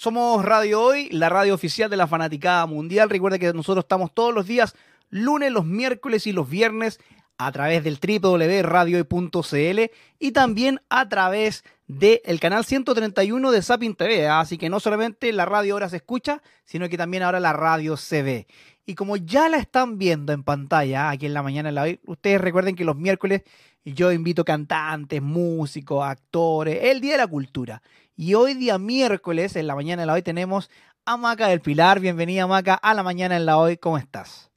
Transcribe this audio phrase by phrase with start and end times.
[0.00, 3.10] Somos Radio Hoy, la radio oficial de la Fanaticada Mundial.
[3.10, 4.74] Recuerda que nosotros estamos todos los días,
[5.10, 7.00] lunes, los miércoles y los viernes,
[7.36, 9.80] a través del www.radiohoy.cl
[10.18, 14.26] y también a través del canal 131 de Sapin TV.
[14.26, 17.98] Así que no solamente la radio ahora se escucha, sino que también ahora la radio
[17.98, 18.46] se ve.
[18.86, 22.00] Y como ya la están viendo en pantalla aquí en la mañana en la hoy,
[22.06, 23.42] ustedes recuerden que los miércoles
[23.84, 27.82] yo invito cantantes, músicos, actores, el Día de la Cultura.
[28.16, 30.70] Y hoy día miércoles, en la mañana en la hoy, tenemos
[31.04, 32.00] a Maca del Pilar.
[32.00, 33.76] Bienvenida Maca a la mañana en la hoy.
[33.76, 34.50] ¿Cómo estás?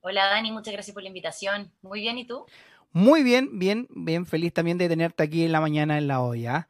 [0.00, 1.72] Hola Dani, muchas gracias por la invitación.
[1.82, 2.46] Muy bien, ¿y tú?
[2.92, 6.46] Muy bien, bien, bien feliz también de tenerte aquí en la mañana en la hoy.
[6.46, 6.68] ¿ah?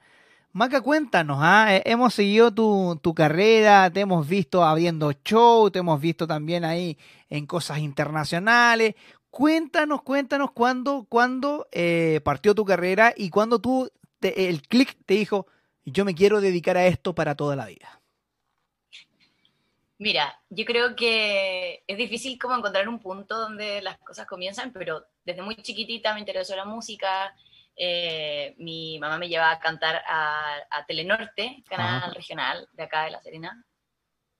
[0.52, 1.76] Maca, cuéntanos, ¿ah?
[1.76, 6.64] Eh, hemos seguido tu, tu, carrera, te hemos visto abriendo show, te hemos visto también
[6.64, 8.96] ahí en cosas internacionales.
[9.30, 13.88] Cuéntanos, cuéntanos cuándo, cuándo eh, partió tu carrera y cuándo tú,
[14.20, 15.46] el clic te dijo,
[15.84, 18.00] yo me quiero dedicar a esto para toda la vida.
[19.98, 25.04] Mira, yo creo que es difícil como encontrar un punto donde las cosas comienzan, pero
[25.24, 27.34] desde muy chiquitita me interesó la música.
[27.76, 33.20] Eh, mi mamá me llevaba a cantar a, Telenorte, canal regional de acá de La
[33.20, 33.62] Serena.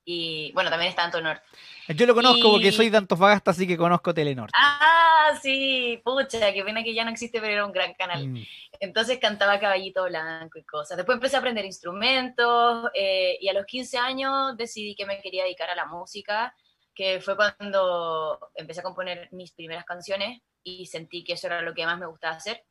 [0.05, 1.41] Y bueno, también está Antonor.
[1.89, 4.53] Yo lo conozco porque soy de Antofagasta, así que conozco Telenorte.
[4.57, 8.29] Ah, sí, pucha, qué pena que ya no existe, pero era un gran canal.
[8.29, 8.45] Mm.
[8.81, 10.97] Entonces cantaba Caballito Blanco y cosas.
[10.97, 15.45] Después empecé a aprender instrumentos eh, y a los 15 años decidí que me quería
[15.45, 16.55] dedicar a la música,
[16.95, 21.75] que fue cuando empecé a componer mis primeras canciones y sentí que eso era lo
[21.75, 22.65] que más me gustaba hacer.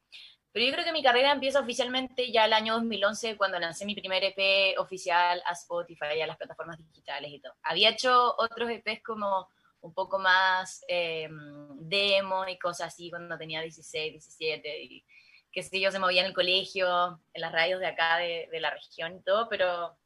[0.51, 3.95] Pero yo creo que mi carrera empieza oficialmente ya el año 2011, cuando lancé mi
[3.95, 7.53] primer EP oficial a Spotify y a las plataformas digitales y todo.
[7.61, 9.47] Había hecho otros EPs como
[9.81, 11.29] un poco más eh,
[11.75, 15.05] demo y cosas así cuando tenía 16, 17 y
[15.51, 18.71] que sé yo, se movía en el colegio, en las radios de acá de, la
[18.71, 19.97] región y todo, pero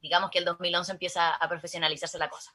[0.00, 2.54] digamos que el 2011 empieza a profesionalizarse la cosa.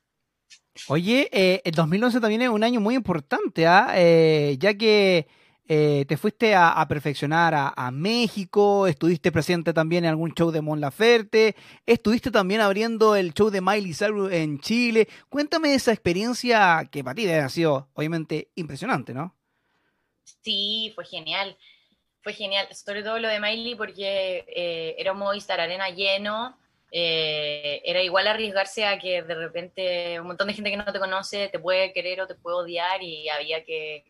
[0.88, 3.94] Oye, eh, el 2011 también es un año muy importante, ¿ah?
[3.96, 5.28] eh, ya que
[5.68, 10.80] eh, te fuiste a, perfeccionar a, México, estuviste presente también en algún show de Mon
[10.80, 11.56] Laferte,
[11.88, 15.08] estuviste también abriendo el show de Miley Cyrus en Chile.
[15.28, 19.36] Cuéntame esa experiencia que para ti ha sido obviamente impresionante, ¿no?
[20.44, 21.58] Sí, fue genial.
[22.22, 26.60] Fue genial, sobre todo lo de Miley porque eh, era un Movistar Arena lleno.
[26.92, 31.00] Eh, era igual arriesgarse a que de repente un montón de gente que no te
[31.00, 34.06] conoce te puede querer o te puede odiar y había que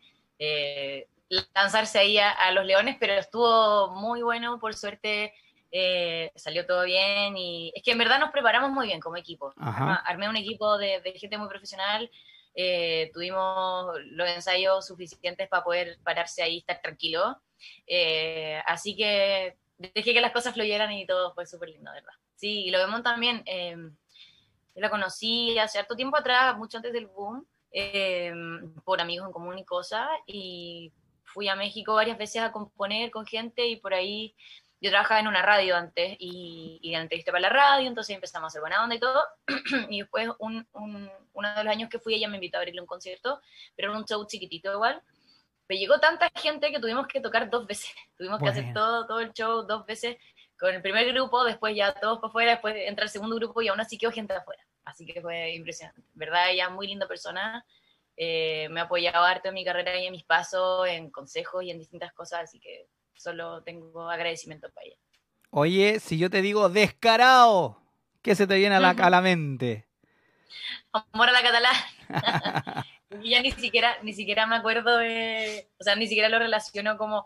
[1.29, 5.33] lanzarse ahí a, los leones, pero estuvo muy bueno, por suerte
[5.71, 9.53] eh, salió todo bien y es que en verdad nos preparamos muy bien como equipo.
[9.57, 12.09] Armé un equipo de, gente muy profesional,
[12.53, 17.41] eh, tuvimos los ensayos suficientes para poder pararse ahí y estar tranquilo.
[17.87, 22.13] Eh, así que dejé que las cosas fluyeran y todo fue súper lindo, ¿verdad?
[22.35, 23.43] Sí, y lo vemos también.
[23.45, 27.45] yo la conocí hace harto tiempo atrás, mucho antes del boom,
[28.83, 30.93] por amigos en común y cosas, y
[31.35, 34.33] fui a México varias veces a componer con gente y por ahí
[34.79, 38.47] yo trabajaba en una radio antes y, y entrevisté para la radio, entonces empezamos a
[38.47, 39.21] hacer buena onda y todo.
[39.89, 42.87] y después un, uno de los años que fui ella me invitó a abrirle un
[42.87, 43.41] concierto,
[43.75, 45.01] pero era un show chiquitito igual.
[45.67, 47.91] Pero llegó tanta gente que tuvimos que tocar dos veces.
[48.17, 50.15] Tuvimos que hacer todo, todo el show dos veces
[50.57, 53.67] con el primer grupo, después ya todos para afuera, después entra el segundo grupo y
[53.67, 54.63] aún así quedó gente afuera.
[54.85, 56.01] Así que fue impresionante.
[56.13, 56.51] ¿Verdad?
[56.51, 57.65] Ella muy linda persona.
[58.17, 61.71] Eh, me ha apoyado harto en mi carrera y en mis pasos, en consejos y
[61.71, 64.97] en distintas cosas, así que solo tengo agradecimiento para ella.
[65.49, 67.81] Oye, si yo te digo descarado,
[68.21, 69.85] ¿qué se te viene a la, a la mente?
[70.91, 71.75] Amor a la catalán.
[73.23, 77.25] ya ni siquiera, ni siquiera me acuerdo de, o sea, ni siquiera lo relaciono como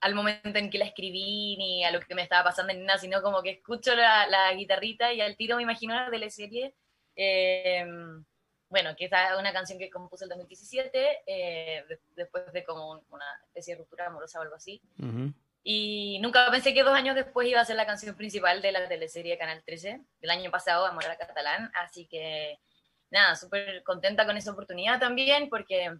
[0.00, 2.98] al momento en que la escribí, ni a lo que me estaba pasando, ni nada,
[2.98, 6.74] sino como que escucho la, la guitarrita y al tiro me imagino la teleserie.
[7.14, 7.84] Eh,
[8.68, 11.84] bueno, que es una canción que compuse en 2017, eh,
[12.16, 14.82] después de como una especie de ruptura amorosa o algo así.
[15.62, 18.88] Y nunca pensé que dos años después iba a ser la canción principal de la
[18.88, 21.70] teleserie Canal 13, del año pasado, Amor a la Catalán.
[21.74, 22.60] Así que,
[23.10, 25.96] nada, súper contenta con esa oportunidad también, porque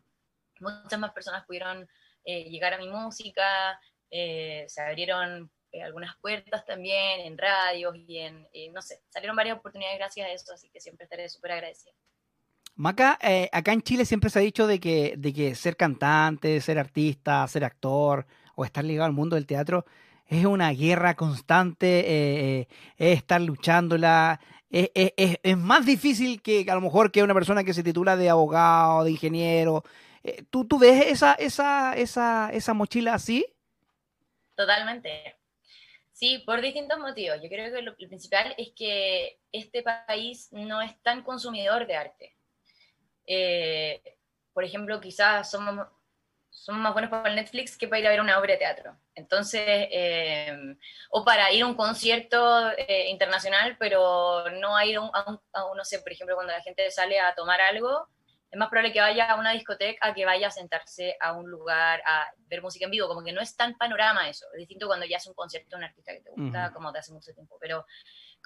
[0.61, 1.89] muchas más personas pudieron
[2.25, 3.81] eh, llegar a mi música,
[4.11, 5.51] eh, se abrieron
[5.85, 10.55] algunas puertas también en radios y en, no sé, salieron varias oportunidades gracias a eso,
[10.55, 11.93] así que siempre estaré súper agradecida.
[12.77, 16.61] Maca, eh, acá en Chile siempre se ha dicho de que, de que ser cantante,
[16.61, 19.87] ser artista, ser actor o estar ligado al mundo del teatro
[20.27, 22.69] es una guerra constante, eh, eh,
[22.99, 24.41] es estar luchándola.
[24.69, 29.05] Es, más difícil que a lo mejor que una persona que se titula de abogado,
[29.05, 29.85] de ingeniero.
[30.51, 33.47] ¿tú, ¿Tú ves esa, esa, esa, esa mochila así?
[34.57, 35.37] Totalmente.
[36.13, 37.39] Sí, por distintos motivos.
[37.43, 42.36] Yo creo que lo, principal es que este país no es tan consumidor de arte.
[43.27, 44.01] Eh,
[44.53, 45.87] por ejemplo, quizás somos,
[46.51, 48.97] somos más buenos para el Netflix que para ir a ver una obra de teatro.
[49.15, 50.77] Entonces, eh,
[51.11, 55.41] o para ir a un concierto eh, internacional, pero no a ir a un,
[55.77, 58.09] no sé, por ejemplo, cuando la gente sale a tomar algo,
[58.51, 61.51] es más probable que vaya a una discoteca a que vaya a sentarse a un
[61.51, 64.87] lugar a ver música en vivo, como que no es tan panorama eso, es distinto
[64.87, 67.35] cuando ya es un concierto de un artista que te gusta, como de hace mucho
[67.35, 67.85] tiempo, pero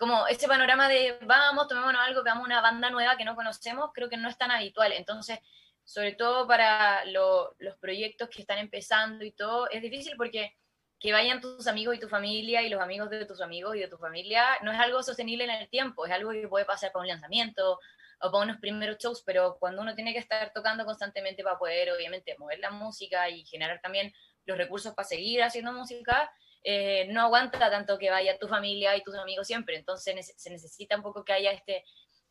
[0.00, 4.08] como ese panorama de vamos, tomémonos algo, veamos una banda nueva que no conocemos, creo
[4.08, 5.38] que no es tan habitual, entonces,
[5.84, 10.56] sobre todo para los proyectos que están empezando y todo, es difícil porque
[10.98, 13.88] que vayan tus amigos y tu familia y los amigos de tus amigos y de
[13.88, 17.02] tu familia no es algo sostenible en el tiempo, es algo que puede pasar para
[17.02, 17.78] un lanzamiento,
[18.22, 21.90] o para unos primeros shows, pero cuando uno tiene que estar tocando constantemente para poder,
[21.92, 24.12] obviamente, mover la música y generar también
[24.44, 26.30] los recursos para seguir haciendo música,
[26.62, 29.76] eh, no aguanta tanto que vaya tu familia y tus amigos siempre.
[29.76, 31.84] Entonces se necesita un poco que haya este,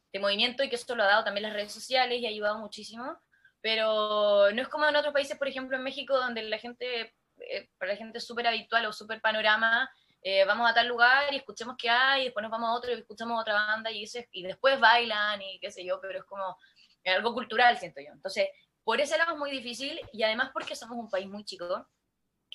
[0.05, 2.59] este movimiento y que esto lo ha dado también las redes sociales y ha ayudado
[2.59, 3.17] muchísimo.
[3.61, 7.69] Pero no es como en otros países, por ejemplo en México, donde la gente, eh,
[7.77, 9.89] para la gente es súper habitual o súper panorama
[10.21, 12.91] eh, vamos a tal lugar y escuchemos qué hay, y después nos vamos a otro
[12.91, 16.57] y escuchamos otra banda y, y después bailan y qué sé yo, pero es como
[17.05, 18.11] algo cultural, siento yo.
[18.11, 18.49] Entonces,
[18.83, 21.87] por ese lado es muy difícil y además porque somos un país muy chico,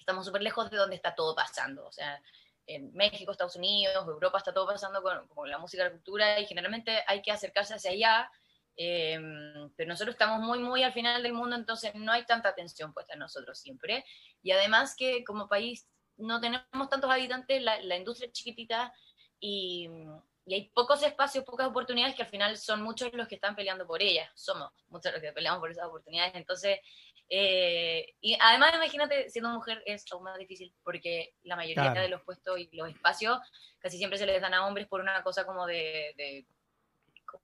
[0.04, 1.86] estamos súper lejos de donde está todo pasando.
[1.86, 2.20] O sea,
[2.66, 7.02] en México, Estados Unidos, Europa está todo pasando con, la música, la cultura y generalmente
[7.06, 8.30] hay que acercarse hacia allá.
[8.76, 9.18] Eh,
[9.76, 13.14] pero nosotros estamos muy, muy al final del mundo, entonces no hay tanta atención puesta
[13.14, 14.04] en nosotros siempre.
[14.42, 18.92] Y además que como país no tenemos tantos habitantes, la, la industria es chiquitita
[19.40, 19.88] y,
[20.46, 23.86] y, hay pocos espacios, pocas oportunidades que al final son muchos los que están peleando
[23.86, 26.78] por ellas, somos muchos los que peleamos por esas oportunidades, entonces,
[27.28, 32.22] eh, y además imagínate, siendo mujer es aún más difícil porque la mayoría de los
[32.22, 33.38] puestos y los espacios
[33.78, 36.46] casi siempre se les dan a hombres por una cosa como de, de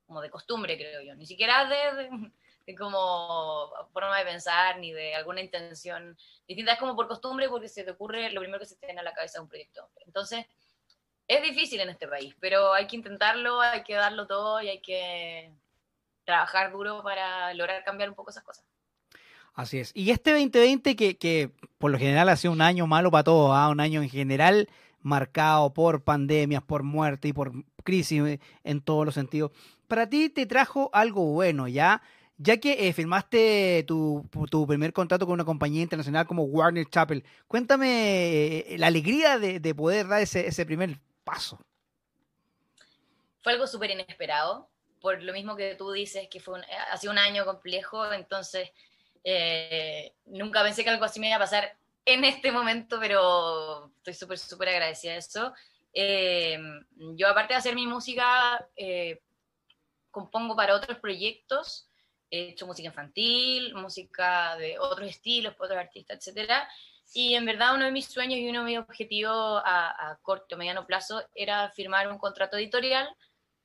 [0.07, 2.09] como de costumbre, creo yo, ni siquiera de
[2.77, 7.85] como forma de pensar ni de alguna intención distinta, es como por costumbre porque se
[7.85, 9.89] te ocurre lo primero que se te viene a la cabeza de un proyecto.
[10.07, 10.47] Entonces,
[11.31, 14.81] es difícil en este país, pero hay que intentarlo, hay que darlo todo y hay
[14.81, 15.53] que
[16.25, 18.65] trabajar duro para lograr cambiar un poco esas cosas.
[19.55, 19.93] Así es.
[19.95, 23.53] Y este 2020 que, que por lo general ha sido un año malo para todos,
[23.55, 23.69] ¿ah?
[23.69, 24.69] un año en general
[25.03, 27.53] marcado por pandemias, por muerte y por
[27.85, 29.53] crisis en todos los sentidos.
[29.87, 32.03] Para ti te trajo algo bueno, ¿ya?
[32.39, 34.27] Ya que eh, firmaste tu,
[34.67, 40.09] primer contrato con una compañía internacional como Warner Chappell, cuéntame eh, la alegría de, poder
[40.09, 40.99] dar ese, primer
[43.43, 44.69] Fue algo súper inesperado,
[45.01, 48.71] por lo mismo que tú dices, que fue un, ha sido un año complejo, entonces
[49.25, 54.15] eh, nunca pensé que algo así me iba a pasar en este momento, pero estoy
[54.15, 55.55] súper, súper agradecida de eso.
[57.17, 58.69] yo aparte de hacer mi música,
[60.11, 61.91] compongo para otros proyectos
[62.31, 66.53] he hecho música infantil, música de otros estilos, otros artistas, etc.
[67.13, 70.59] Y en verdad uno de mis sueños y uno de mis objetivos a, corto o
[70.59, 73.09] mediano plazo era firmar un contrato editorial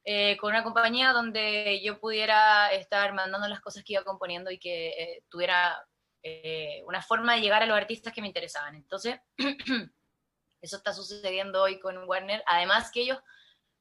[0.03, 4.59] eh, con una compañía donde yo pudiera estar mandando las cosas que iba componiendo y
[4.59, 5.75] que eh, tuviera
[6.23, 8.75] eh, una forma de llegar a los artistas que me interesaban.
[8.75, 9.19] Entonces,
[10.61, 12.43] eso está sucediendo hoy con Warner.
[12.47, 13.19] Además que ellos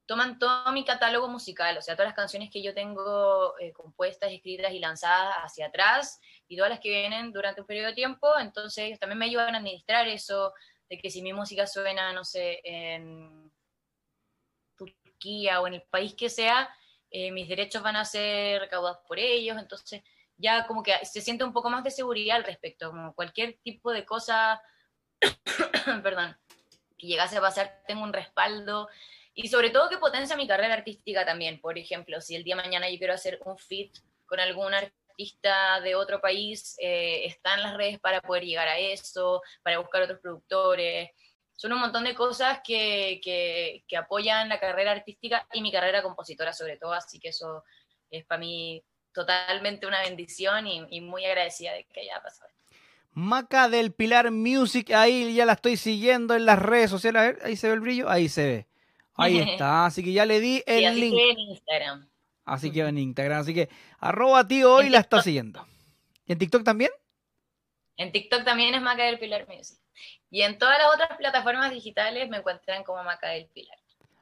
[0.05, 4.31] toman todo mi catálogo musical, o sea, todas las canciones que yo tengo eh, compuestas,
[4.31, 8.27] escritas y lanzadas hacia atrás, y todas las que vienen durante un periodo de tiempo,
[8.39, 10.53] entonces también me ayudan a administrar eso,
[10.89, 13.51] de que si mi música suena, no sé, en
[14.77, 16.69] Turquía o en el país que sea,
[17.09, 20.03] eh, mis derechos van a ser recaudados por ellos, entonces
[20.37, 23.91] ya como que se siente un poco más de seguridad al respecto, como cualquier tipo
[23.91, 24.61] de cosa,
[26.03, 26.37] perdón,
[26.97, 28.87] que llegase a pasar, tengo un respaldo
[29.35, 31.59] y sobre todo que potencia mi carrera artística también.
[31.59, 33.93] Por ejemplo, si el día de mañana yo quiero hacer un fit
[34.25, 39.41] con algún artista de otro país, eh, están las redes para poder llegar a eso,
[39.61, 41.09] para buscar otros productores.
[41.57, 46.53] Son un montón de cosas que, que, apoyan la carrera artística y mi carrera compositora
[46.53, 47.63] sobre todo, así que eso
[48.09, 52.49] es para mí totalmente una bendición y, y muy agradecida de que haya pasado.
[53.11, 57.37] Maca del Pilar Music, ahí ya la estoy siguiendo en las redes sociales.
[57.43, 58.74] ahí se ve el brillo, ahí se ve.
[59.15, 61.17] Ahí está, así que ya le di el así link.
[61.19, 62.09] en Instagram.
[62.45, 63.69] Así que en Instagram, así que
[63.99, 65.65] arroba tío hoy la está siguiendo.
[66.27, 66.91] ¿Y en TikTok también?
[67.97, 69.79] En TikTok también es Maca del Pilar Music.
[70.29, 73.77] Y en todas las otras plataformas digitales me encuentran como Maca del Pilar.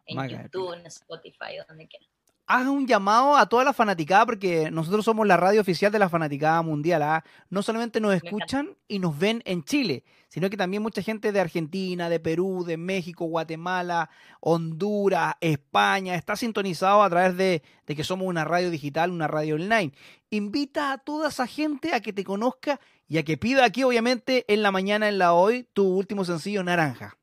[0.05, 2.09] En YouTube, en Spotify, donde quieran.
[2.45, 6.09] Haz un llamado a toda la fanaticada, porque nosotros somos la radio oficial de la
[6.09, 7.01] fanaticada mundial.
[7.01, 7.23] ¿ah?
[7.49, 11.39] No solamente nos escuchan y nos ven en Chile, sino que también mucha gente de
[11.39, 14.09] Argentina, de Perú, de México, Guatemala,
[14.39, 19.55] Honduras, España, está sintonizado a través de, de que somos una radio digital, una radio
[19.55, 19.93] online.
[20.29, 24.45] Invita a toda esa gente a que te conozca y a que pida aquí, obviamente,
[24.51, 27.17] en la mañana, en la hoy, tu último sencillo, Naranja.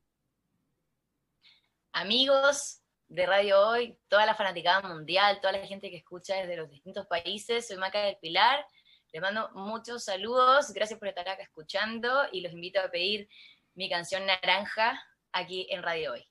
[1.93, 2.80] Amigos
[3.11, 7.07] de Radio Hoy, toda la fanaticada mundial, toda la gente que escucha desde los distintos
[7.07, 8.65] países, soy Maca del Pilar
[9.13, 13.29] les mando muchos saludos, gracias por estar acá escuchando y los invito a pedir
[13.75, 15.03] mi canción Naranja
[15.33, 16.25] aquí en Radio Hoy.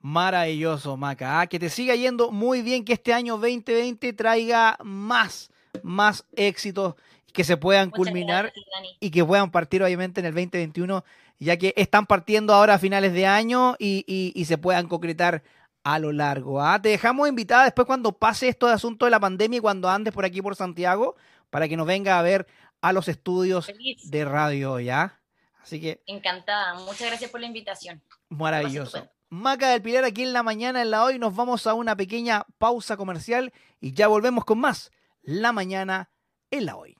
[0.00, 1.40] Maravilloso, Maca.
[1.40, 5.50] Ah, que te siga yendo muy bien, que este año 2020 traiga más,
[5.82, 6.94] más éxitos
[7.34, 8.54] que se puedan culminar
[8.98, 11.04] y que puedan partir obviamente en el 2021,
[11.38, 15.42] ya que están partiendo ahora a finales de año y, se puedan concretar
[15.84, 16.62] a lo largo.
[16.62, 16.80] ¿ah?
[16.80, 20.12] Te dejamos invitada después cuando pase esto de asunto de la pandemia y cuando andes
[20.12, 21.16] por aquí por Santiago
[21.50, 22.46] para que nos venga a ver
[22.80, 23.70] a los estudios
[24.04, 25.20] de radio, ¿ya?
[25.62, 26.02] Así que.
[26.06, 28.02] Encantada, muchas gracias por la invitación.
[28.28, 29.08] Maravilloso.
[29.30, 32.44] Maca del Pilar aquí en la mañana, en la hoy, nos vamos a una pequeña
[32.58, 34.90] pausa comercial y ya volvemos con más.
[35.22, 36.10] La mañana
[36.50, 36.96] en la hoy.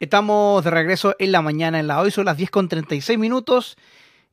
[0.00, 3.76] Estamos de regreso en la mañana en la hoy, son las 10 con 36 minutos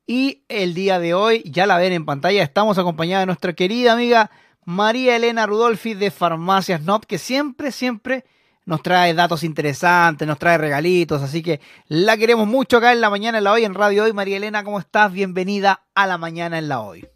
[0.08, 3.92] y el día de hoy, ya la ven en pantalla, estamos acompañados de nuestra querida
[3.92, 4.32] amiga
[4.64, 8.26] María Elena Rudolfi de Farmacias NOP, que siempre, siempre
[8.66, 13.10] nos trae datos interesantes, nos trae regalitos, así que la queremos mucho acá en la
[13.10, 14.14] mañana en la hoy, en Radio Hoy.
[14.14, 15.12] María Elena, ¿cómo estás?
[15.12, 17.08] Bienvenida a la mañana en la hoy.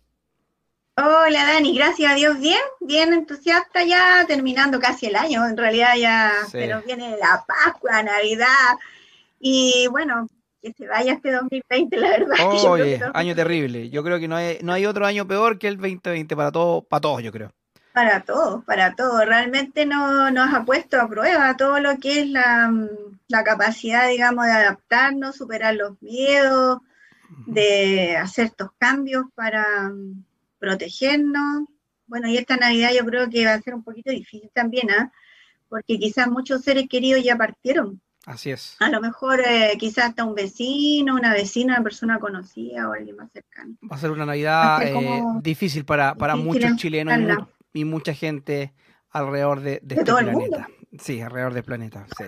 [0.98, 5.96] Hola Dani, gracias a Dios, bien, bien entusiasta ya, terminando casi el año, en realidad
[5.98, 8.78] ya pero viene la Pascua, Navidad,
[9.40, 10.28] y bueno,
[10.62, 12.36] que se vaya este 2020, la verdad.
[12.70, 13.90] Oye, año terrible.
[13.90, 16.84] Yo creo que no hay, no hay otro año peor que el 2020 para, todo,
[16.84, 17.52] para todos, yo creo.
[17.94, 19.26] Para todos, para todos.
[19.26, 22.72] Realmente no, nos ha puesto a prueba todo lo que es la,
[23.44, 26.80] capacidad, digamos, de adaptarnos, superar los miedos,
[27.48, 29.92] de hacer estos cambios para
[30.60, 31.66] protegernos.
[32.06, 35.12] Bueno, y esta Navidad yo creo que va a ser un poquito difícil también, ¿ah?
[35.70, 38.02] porque quizás muchos seres queridos ya partieron.
[38.32, 38.78] Así es.
[38.80, 43.18] A lo mejor eh, quizás hasta un vecino, una vecina, una persona conocida o alguien
[43.18, 43.76] más cercano.
[43.84, 47.14] Va a ser una Navidad eh, difícil para, para muchos chilenos
[47.74, 48.74] y, mucha gente
[49.10, 50.70] alrededor de, este planeta.
[50.98, 52.24] Sí, alrededor del planeta, sí.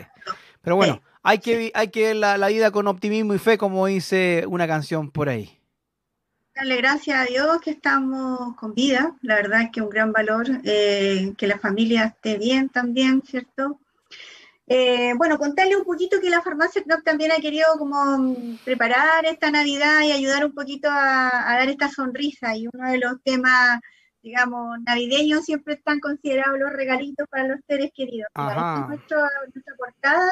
[0.62, 4.43] Pero bueno, hay que, hay que ver la, vida con optimismo y fe, como dice
[4.48, 5.57] una canción por ahí.
[6.53, 10.48] Darle gracias a Dios que estamos con vida, la verdad es que un gran valor,
[10.65, 13.79] eh, que la familia esté bien también, ¿cierto?
[14.67, 19.51] Eh, bueno, contarle un poquito que la farmacia también ha querido como mm, preparar esta
[19.51, 22.55] Navidad y ayudar un poquito a, dar esta sonrisa.
[22.55, 23.79] Y uno de los temas,
[24.22, 28.29] digamos, navideños siempre están considerados los regalitos para los seres queridos.
[28.29, 29.29] Esta es nuestra,
[29.77, 30.32] portada.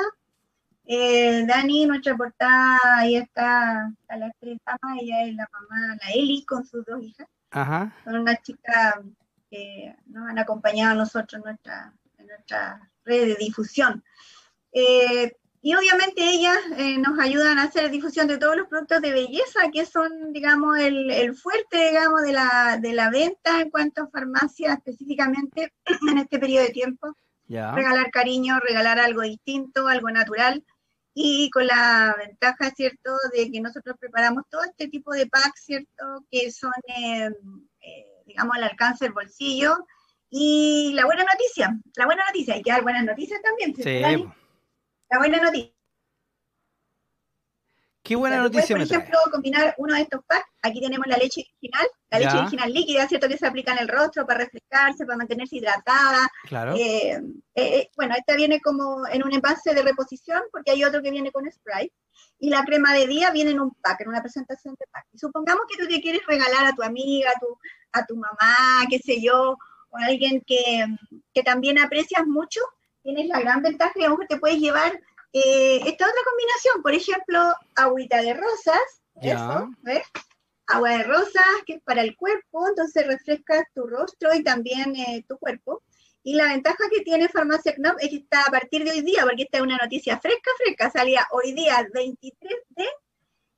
[0.86, 4.60] Eh, Dani, nuestra portada, ahí está, la actriz
[5.00, 7.28] ella es la mamá, la Eli, con sus dos hijas.
[8.04, 8.96] Son unas chicas
[9.50, 11.94] que nos han acompañado a nosotros en nuestra,
[12.32, 14.04] nuestra red de difusión.
[14.72, 15.32] Eh,
[15.64, 19.70] y obviamente ellas eh, nos ayudan a hacer difusión de todos los productos de belleza
[19.72, 24.74] que son, digamos, el, fuerte, digamos, de la, de la venta en cuanto a farmacia
[24.74, 25.72] específicamente
[26.10, 27.16] en este periodo de tiempo.
[27.48, 30.64] Regalar cariño, regalar algo distinto, algo natural
[31.14, 36.26] y con la ventaja, ¿cierto?, de que nosotros preparamos todo este tipo de packs, ¿cierto?,
[36.32, 37.30] que son, eh,
[38.26, 39.86] digamos, al alcance del bolsillo
[40.32, 43.76] y la buena noticia, la buena noticia, hay que dar buenas noticias también.
[43.76, 44.00] Sí.
[45.10, 45.74] La buena noticia.
[48.02, 48.76] Qué buena noticia.
[48.76, 50.48] Por ejemplo, combinar uno de estos packs.
[50.64, 53.28] Aquí tenemos la leche original, la leche original líquida, ¿cierto?
[53.28, 56.30] Que se aplica en el rostro para refrescarse, para mantenerse hidratada.
[56.48, 56.76] Claro.
[56.76, 57.22] Eh, eh,
[57.56, 61.32] eh, bueno, esta viene como en un envase de reposición, porque hay otro que viene
[61.32, 61.92] con spray.
[62.40, 65.06] Y la crema de día viene en un pack, en una presentación de pack.
[65.12, 67.58] Y supongamos que tú te quieres regalar a tu amiga, a tu,
[67.92, 69.58] a tu mamá, qué sé yo,
[69.92, 70.86] o a alguien que,
[71.34, 72.62] que también aprecias mucho,
[73.04, 75.00] tienes la gran ventaja que a lo mejor te puedes llevar
[75.34, 80.04] eh, esta otra combinación, por ejemplo, agüita de rosas, eso, ¿ves?
[80.68, 85.24] Agua de rosas, que es para el cuerpo, entonces refrescas tu rostro y también eh,
[85.28, 85.84] tu cuerpo.
[86.24, 89.24] Y la ventaja que tiene Farmacia Knop es que está a partir de hoy día,
[89.24, 92.86] porque esta es una noticia fresca, fresca, salía hoy día 23 de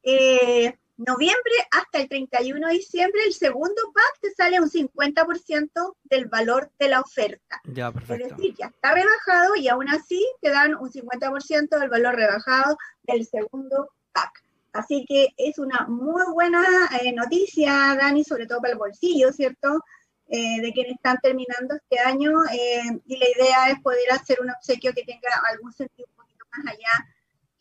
[0.04, 6.26] eh, noviembre hasta el 31 de diciembre, el segundo pack te sale un 50% del
[6.28, 7.62] valor de la oferta.
[7.66, 8.26] Ya, perfecto.
[8.26, 12.78] Es decir, ya está rebajado y aún así te dan un 50% del valor rebajado
[13.04, 14.44] del segundo pack.
[14.74, 16.64] Así que es una muy buena
[17.02, 19.84] eh, noticia, Dani, sobre todo para el bolsillo, ¿cierto?
[20.28, 22.32] Eh, de quienes están terminando este año.
[22.52, 26.46] Eh, y la idea es poder hacer un obsequio que tenga algún sentido un poquito
[26.52, 27.08] más allá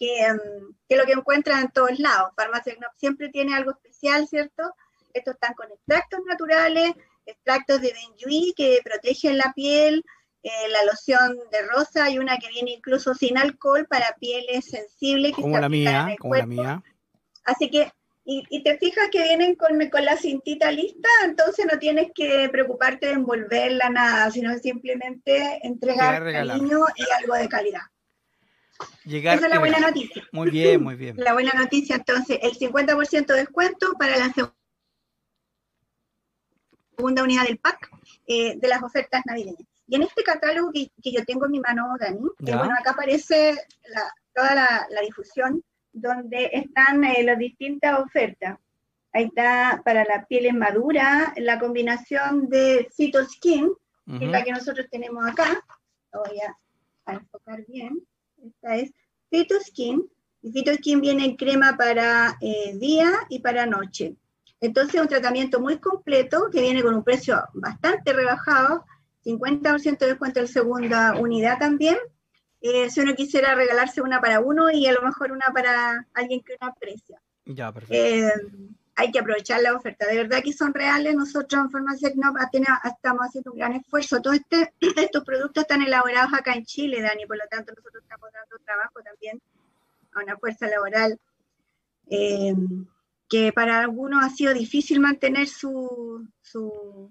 [0.02, 2.32] que, mm, que lo que encuentran en todos lados.
[2.37, 4.75] Farmacia siempre tiene algo especial, ¿cierto?
[5.14, 6.92] Estos están con extractos naturales,
[7.25, 10.04] extractos de benjuí que protegen la piel,
[10.42, 15.35] la loción de rosa y una que viene incluso sin alcohol para pieles sensibles.
[15.35, 16.82] como la mía, como la mía.
[17.44, 17.92] Así que,
[18.25, 23.06] y, te fijas que vienen con, con, la cintita lista, entonces no tienes que preocuparte
[23.06, 27.82] de envolverla nada, sino simplemente entregar cariño y algo de calidad.
[29.05, 30.25] Llegar Esa es la buena noticia.
[30.33, 31.17] Muy bien, muy bien.
[31.17, 34.33] La buena noticia, entonces, el 50% de descuento para la
[36.97, 37.91] segunda unidad del pack
[38.27, 39.67] eh, de las ofertas navideñas.
[39.87, 43.59] Y en este catálogo que, yo tengo en mi mano, Dani, eh, bueno, acá aparece
[44.35, 45.62] toda la, la difusión
[45.93, 48.59] donde están eh, las distintas ofertas.
[49.12, 53.71] Ahí está para la piel madura, la combinación de Cytoskin,
[54.19, 55.62] que es la que nosotros tenemos acá.
[56.12, 58.01] voy a, enfocar bien.
[58.42, 58.92] Esta es
[59.30, 60.08] Cytoskin.
[60.42, 64.16] Y Cytoskin viene en crema para eh, día y para noche.
[64.61, 68.84] Entonces, un tratamiento muy completo que viene con un precio bastante rebajado,
[69.25, 71.96] 50% de descuento en segunda unidad también,
[72.61, 76.40] eh, si uno quisiera regalarse una para uno y a lo mejor una para alguien
[76.42, 77.20] que uno aprecia.
[77.44, 77.94] Ya, perfecto.
[77.96, 78.32] Eh,
[78.96, 80.06] hay que aprovechar la oferta.
[80.06, 81.14] De verdad que son reales.
[81.14, 84.20] Nosotros en Farmacia estamos haciendo un gran esfuerzo.
[84.20, 88.30] Todos este, estos productos están elaborados acá en Chile, Dani, por lo tanto nosotros estamos
[88.32, 89.40] dando trabajo también
[90.14, 91.18] a una fuerza laboral
[92.11, 92.54] eh,
[93.28, 97.11] que para algunos ha sido difícil mantener su, su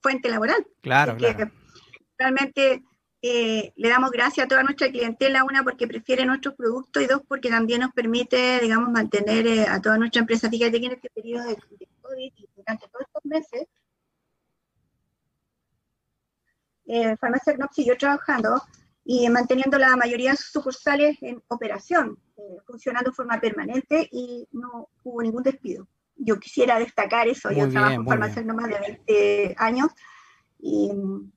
[0.00, 0.64] fuente laboral.
[0.80, 1.50] Claro, claro.
[2.16, 2.84] realmente
[3.22, 7.22] eh, le damos gracias a toda nuestra clientela, una porque prefiere nuestros productos y dos
[7.28, 10.48] porque también nos permite, digamos, mantener eh, a toda nuestra empresa.
[10.48, 11.56] Fíjate que en este periodo de,
[12.00, 13.68] COVID y durante todos estos meses,
[16.86, 18.62] eh, Farmacia siguió trabajando
[19.04, 24.48] y manteniendo la mayoría de sus sucursales en operación, eh, funcionando de forma permanente y
[24.52, 25.86] no hubo ningún despido.
[26.16, 29.90] Yo quisiera destacar eso, yo trabajo en Farmacia más de 20 años
[30.62, 30.90] y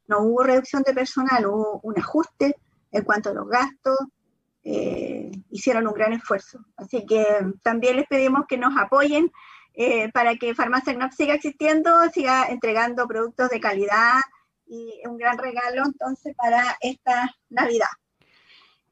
[0.08, 2.56] no hubo reducción de personal, hubo un ajuste
[2.92, 3.98] en cuanto a los gastos,
[4.64, 6.60] eh, hicieron un gran esfuerzo.
[6.78, 7.26] Así que
[7.62, 9.32] también les pedimos que nos apoyen
[9.74, 14.20] eh, para que Farmacia Knox siga existiendo, siga entregando productos de calidad
[14.68, 17.88] y un gran regalo entonces para esta Navidad.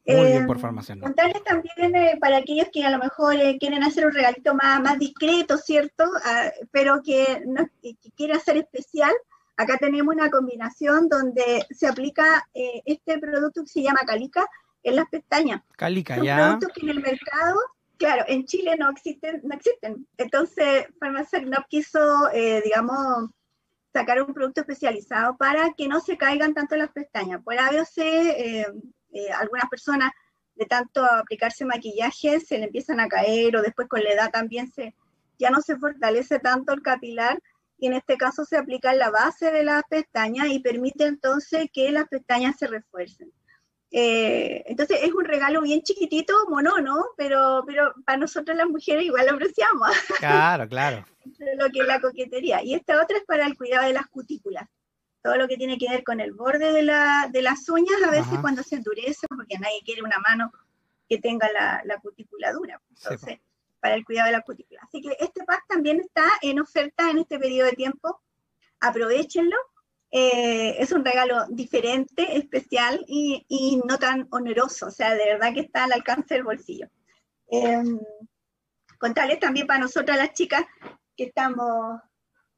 [0.04, 4.06] Muy bien por Farmacia Contarles también eh, para aquellos que a lo mejor quieren hacer
[4.06, 6.06] un regalito más, más discreto, ¿cierto?
[6.26, 9.14] Ah, pero que, no, que quieren hacer especial,
[9.62, 14.44] Acá tenemos una combinación donde se aplica eh, este producto que se llama Calica
[14.82, 15.62] en las pestañas.
[15.78, 16.38] Calica, Son ya.
[16.38, 17.60] productos que en el mercado,
[17.98, 20.08] claro, en Chile no existen, no existen.
[20.18, 23.30] Entonces, Farmacia no quiso, eh, digamos,
[23.94, 27.44] sacar un producto especializado para que no se caigan tanto las pestañas.
[27.44, 28.66] Por a eh,
[29.38, 30.12] algunas personas
[30.56, 34.72] de tanto aplicarse maquillaje se le empiezan a caer o después con la edad también
[34.72, 34.96] se
[35.38, 37.42] ya no se fortalece tanto el capilar
[37.82, 41.66] y en este caso se aplica en la base de las pestañas y permite entonces
[41.74, 43.34] que las pestañas se refuercen.
[43.90, 49.26] Eh, entonces es un regalo bien chiquitito, monono, pero, pero para nosotros las mujeres igual
[49.26, 49.90] lo apreciamos.
[50.20, 51.06] Claro, claro.
[51.58, 52.64] lo que es la coquetería.
[52.64, 54.70] Y esta otra es para el cuidado de las cutículas.
[55.24, 58.12] Todo lo que tiene que ver con el borde de, la, de las uñas, a
[58.12, 60.52] veces cuando se endurece, porque nadie quiere una mano
[61.10, 62.80] que tenga la, la cutícula dura.
[62.90, 63.40] Entonces,
[63.82, 64.82] para el cuidado de la cutícula.
[64.84, 68.22] Así que este pack también está en oferta en este periodo de tiempo.
[68.80, 69.58] Aprovechenlo.
[70.12, 74.88] Eh, es un regalo diferente, especial y, no tan oneroso.
[74.88, 76.88] O sea, de verdad que está al alcance del bolsillo.
[77.50, 77.84] Eh,
[79.00, 80.64] contarles también para nosotras las chicas
[81.18, 82.00] que estamos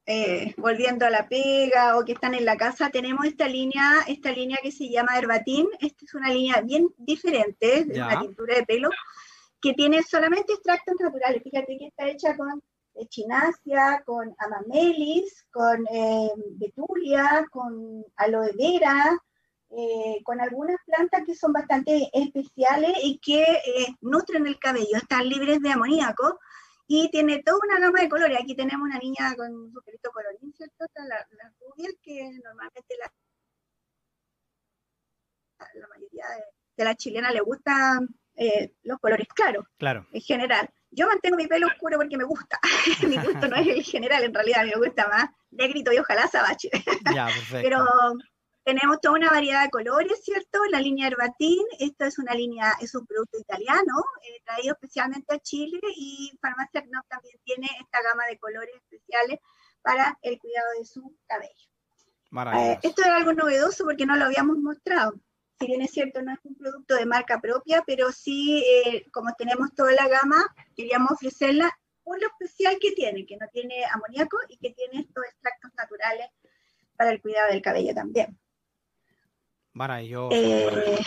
[0.06, 4.30] eh, volviendo a la pega o que están en la casa, tenemos esta línea, esta
[4.32, 5.66] línea que se llama Herbatín.
[5.80, 8.90] Esta es una línea bien diferente, de una tintura de pelo,
[9.64, 11.42] que tiene solamente extractos naturales.
[11.42, 12.62] Fíjate que está hecha con
[12.94, 16.28] echinacia, con amamelis, con eh,
[16.60, 19.18] betulia, con aloe vera,
[19.70, 25.26] eh, con algunas plantas que son bastante especiales y que eh, nutren el cabello, están
[25.30, 26.38] libres de amoníaco
[26.86, 28.38] y tiene toda una gama de colores.
[28.38, 30.84] Aquí tenemos una niña con su pelito colorín, ¿cierto?
[30.94, 33.10] La, la rubia, que normalmente la,
[35.80, 36.42] la mayoría de,
[36.76, 37.98] de las chilenas le gusta
[38.36, 39.64] eh, los colores claros.
[39.78, 40.06] Claro.
[40.12, 40.68] En general.
[40.90, 42.58] Yo mantengo mi pelo oscuro porque me gusta.
[43.08, 46.70] mi gusto no es el general, en realidad me gusta más negrito y ojalá sabache.
[47.14, 47.62] Ya, perfecto.
[47.62, 47.86] Pero,
[48.64, 50.58] tenemos toda una variedad de colores, ¿cierto?
[50.70, 53.92] La línea Herbatín, esto es una línea, es un producto italiano,
[54.22, 59.38] eh, traído especialmente a Chile y Farmacia Knop también tiene esta gama de colores especiales
[59.82, 61.68] para el cuidado de su cabello.
[62.56, 65.12] Eh, esto era algo novedoso porque no lo habíamos mostrado.
[65.58, 69.32] Si bien es cierto, no es un producto de marca propia, pero sí, eh, como
[69.38, 70.44] tenemos toda la gama,
[70.76, 71.70] queríamos ofrecerla
[72.02, 76.26] por lo especial que tiene, que no tiene amoníaco y que tiene estos extractos naturales
[76.96, 78.38] para el cuidado del cabello también.
[79.72, 80.34] Maravilloso.
[80.34, 80.98] Eh,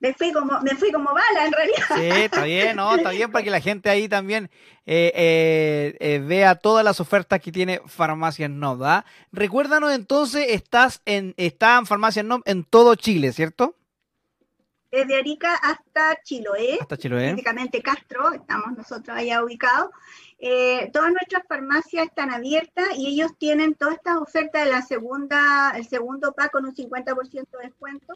[0.00, 1.96] me fui como, me fui como bala en realidad.
[1.96, 4.50] Sí, está bien, no, está bien para que la gente ahí también
[4.86, 9.04] eh, eh, vea todas las ofertas que tiene Farmacias Nob, ¿verdad?
[9.32, 13.74] Recuérdanos entonces, estás en, está en Farmacias Nob en todo Chile, ¿cierto?
[14.90, 17.32] Desde Arica hasta Chiloé, hasta Chiloé.
[17.32, 19.90] Básicamente Castro, estamos nosotros allá ubicados.
[20.38, 25.72] Eh, todas nuestras farmacias están abiertas y ellos tienen todas estas ofertas de la segunda,
[25.76, 28.14] el segundo pack con un 50% de descuento,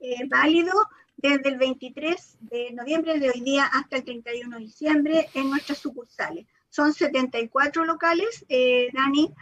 [0.00, 0.72] eh, válido
[1.18, 5.78] desde el 23 de noviembre de hoy día hasta el 31 de diciembre en nuestras
[5.78, 6.46] sucursales.
[6.70, 9.34] Son 74 locales, eh, Dani,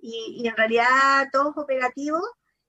[0.00, 2.22] y, en realidad todos operativos.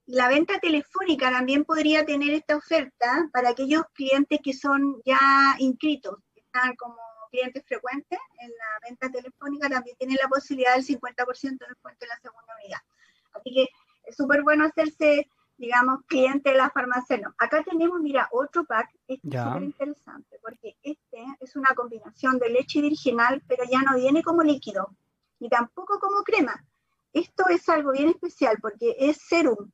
[0.06, 6.18] La venta telefónica también podría tener esta oferta para aquellos clientes que son ya inscritos,
[6.34, 6.98] que están como
[7.30, 12.10] clientes frecuentes en la venta telefónica también tienen la posibilidad del 50% de descuento en
[12.10, 12.80] la segunda unidad.
[13.34, 13.68] Así que
[14.06, 15.30] es súper bueno hacerse,
[15.60, 17.34] digamos, cliente de la farmacia.
[17.38, 22.50] Acá tenemos, mira, otro pack, este es súper interesante, porque este es una combinación de
[22.50, 24.96] leche virginal, pero ya no viene como líquido,
[25.40, 26.66] ni tampoco como crema.
[27.12, 29.70] Esto es algo bien especial porque es serum,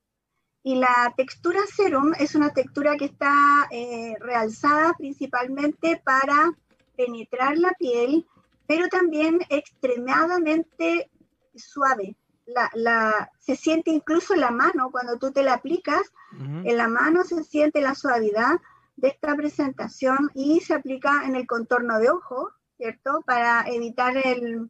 [0.63, 3.35] y la textura serum es una textura que está
[3.69, 6.57] eh, realzada principalmente para
[6.97, 8.25] penetrar la piel,
[8.65, 11.11] pero también extremadamente
[11.53, 12.15] suave.
[12.45, 17.43] La, se siente incluso la mano cuando tú te la aplicas, en la mano se
[17.43, 18.59] siente la suavidad
[18.97, 23.23] de esta presentación y se aplica en el contorno de ojo, ¿cierto?
[23.25, 24.69] Para evitar el,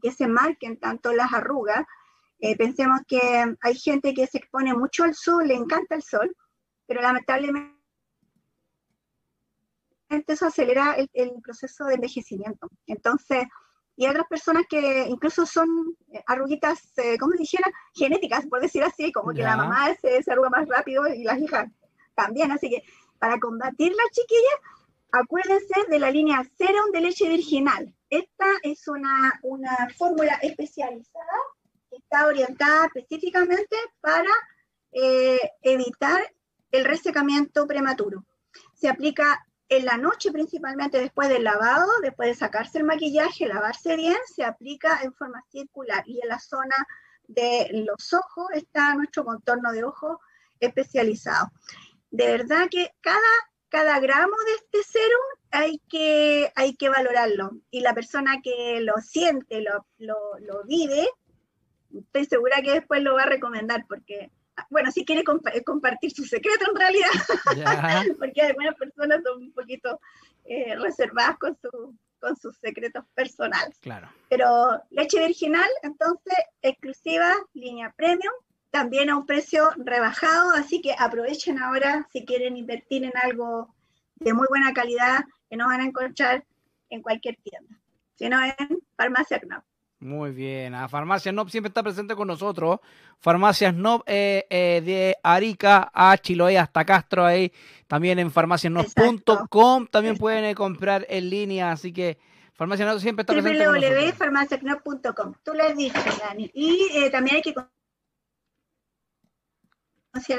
[0.00, 1.86] que se marquen tanto las arrugas.
[2.40, 3.20] Eh, pensemos que
[3.60, 6.34] hay gente que se expone mucho al sol, le encanta el sol,
[6.86, 7.72] pero lamentablemente
[10.26, 12.68] eso acelera el, proceso de envejecimiento.
[12.86, 13.44] Entonces,
[13.96, 15.68] y otras personas que incluso son
[16.12, 20.32] eh, arruguitas, eh, como dijera, genéticas, por decir así, como que la mamá se, se,
[20.32, 21.70] arruga más rápido y las hijas
[22.14, 22.50] también.
[22.52, 22.82] Así que
[23.18, 24.58] para combatir las chiquillas,
[25.12, 27.94] acuérdense de la línea Serum de leche virginal.
[28.08, 31.38] Esta es una, una fórmula especializada
[31.90, 34.30] que está orientada específicamente para
[34.92, 36.20] eh, evitar
[36.70, 38.24] el resecamiento prematuro.
[38.74, 43.96] Se aplica en la noche principalmente después del lavado, después de sacarse el maquillaje, lavarse
[43.96, 46.74] bien, se aplica en forma circular y en la zona
[47.26, 50.20] de los ojos está nuestro contorno de ojo
[50.60, 51.50] especializado.
[52.10, 53.18] De verdad que cada,
[53.68, 58.94] cada gramo de este serum hay que, hay que valorarlo y la persona que lo
[59.00, 61.08] siente, lo, lo, lo vive,
[61.94, 64.30] estoy segura que después lo va a recomendar porque
[64.70, 67.08] bueno, si quiere eh, compartir su secreto en realidad,
[68.18, 70.00] porque algunas personas son un poquito
[70.44, 73.78] eh, reservadas con, su, con sus secretos personales.
[73.80, 74.08] Claro.
[74.28, 78.32] Pero leche virginal, entonces, exclusiva, línea premium,
[78.70, 83.74] también a un precio rebajado, así que aprovechen ahora si quieren invertir en algo
[84.16, 86.44] de muy buena calidad que no van a encontrar
[86.88, 87.78] en cualquier tienda,
[88.14, 89.64] sino en Farmacia Knop.
[90.02, 92.80] Muy bien, a Farmacias Nob siempre está presente con nosotros.
[93.20, 97.52] Farmacias Nob eh, eh, de Arica a Chiloé hasta Castro ahí.
[97.86, 102.18] También en farmaciasnob.com también pueden eh, comprar en línea, así que
[102.52, 106.50] Farmacias Nob siempre está presente www.farmaciasnob.com, tú lo has dicho, Dani.
[106.52, 107.54] Y también hay que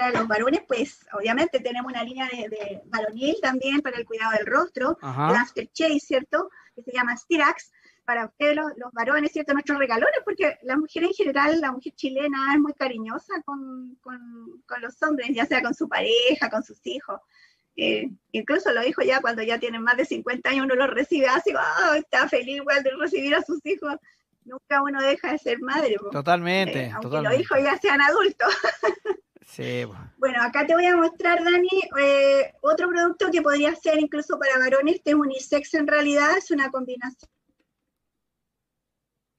[0.01, 4.33] a los varones, pues obviamente tenemos una línea de, de varonil también para el cuidado
[4.33, 6.49] del rostro, el aftershave, ¿cierto?
[6.75, 7.71] Que se llama Stirax
[8.05, 9.53] para ustedes los, varones, ¿cierto?
[9.53, 13.97] Nuestros regalones, porque la mujer en general, la mujer chilena es muy cariñosa con,
[14.81, 17.19] los hombres, ya sea con su pareja, con sus hijos.
[17.75, 21.27] Eh, incluso los hijos ya cuando ya tienen más de 50 años uno los recibe
[21.27, 23.95] así, oh, está feliz igual de recibir a sus hijos.
[24.45, 25.95] Nunca uno deja de ser madre.
[26.11, 26.83] Totalmente.
[26.83, 28.53] Eh, aunque los hijos ya sean adultos.
[29.45, 29.85] Sí,
[30.17, 30.41] bueno.
[30.41, 31.67] acá te voy a mostrar, Dani,
[31.99, 36.49] eh, otro producto que podría ser incluso para varones, este es unisex en realidad, es
[36.49, 37.29] una combinación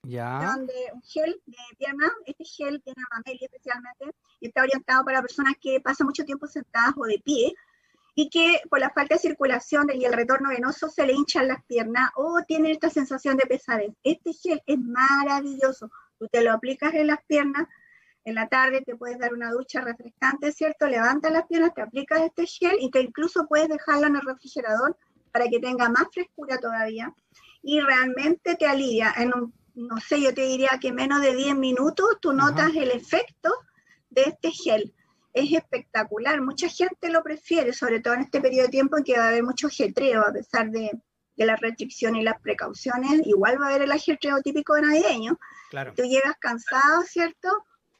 [0.07, 0.55] ya.
[0.59, 2.11] de un gel de pierna.
[2.25, 4.05] Este gel tiene mamelia especialmente
[4.39, 7.53] y está orientado para personas que pasan mucho tiempo sentadas o de pie
[8.15, 11.63] y que por la falta de circulación y el retorno venoso se le hinchan las
[11.65, 13.91] piernas o tienen esta sensación de pesadez.
[14.03, 15.91] Este gel es maravilloso.
[16.17, 17.67] Tú te lo aplicas en las piernas,
[18.23, 20.87] en la tarde te puedes dar una ducha refrescante, ¿cierto?
[20.87, 24.97] Levantas las piernas, te aplicas este gel y que incluso puedes dejarlo en el refrigerador
[25.31, 27.13] para que tenga más frescura todavía.
[27.61, 29.13] Y realmente te alivia.
[29.17, 32.91] En un, no sé, yo te diría que menos de 10 minutos tú notas el
[32.91, 33.53] efecto
[34.09, 34.93] de este gel.
[35.33, 36.41] Es espectacular.
[36.41, 39.27] Mucha gente lo prefiere, sobre todo en este periodo de tiempo en que va a
[39.29, 40.91] haber mucho ajetreo, a pesar de,
[41.35, 43.21] de las restricciones y las precauciones.
[43.25, 45.37] Igual va a haber el ajetreo típico navideño.
[45.69, 45.93] Claro.
[45.93, 47.49] Tú llegas cansado, ¿cierto?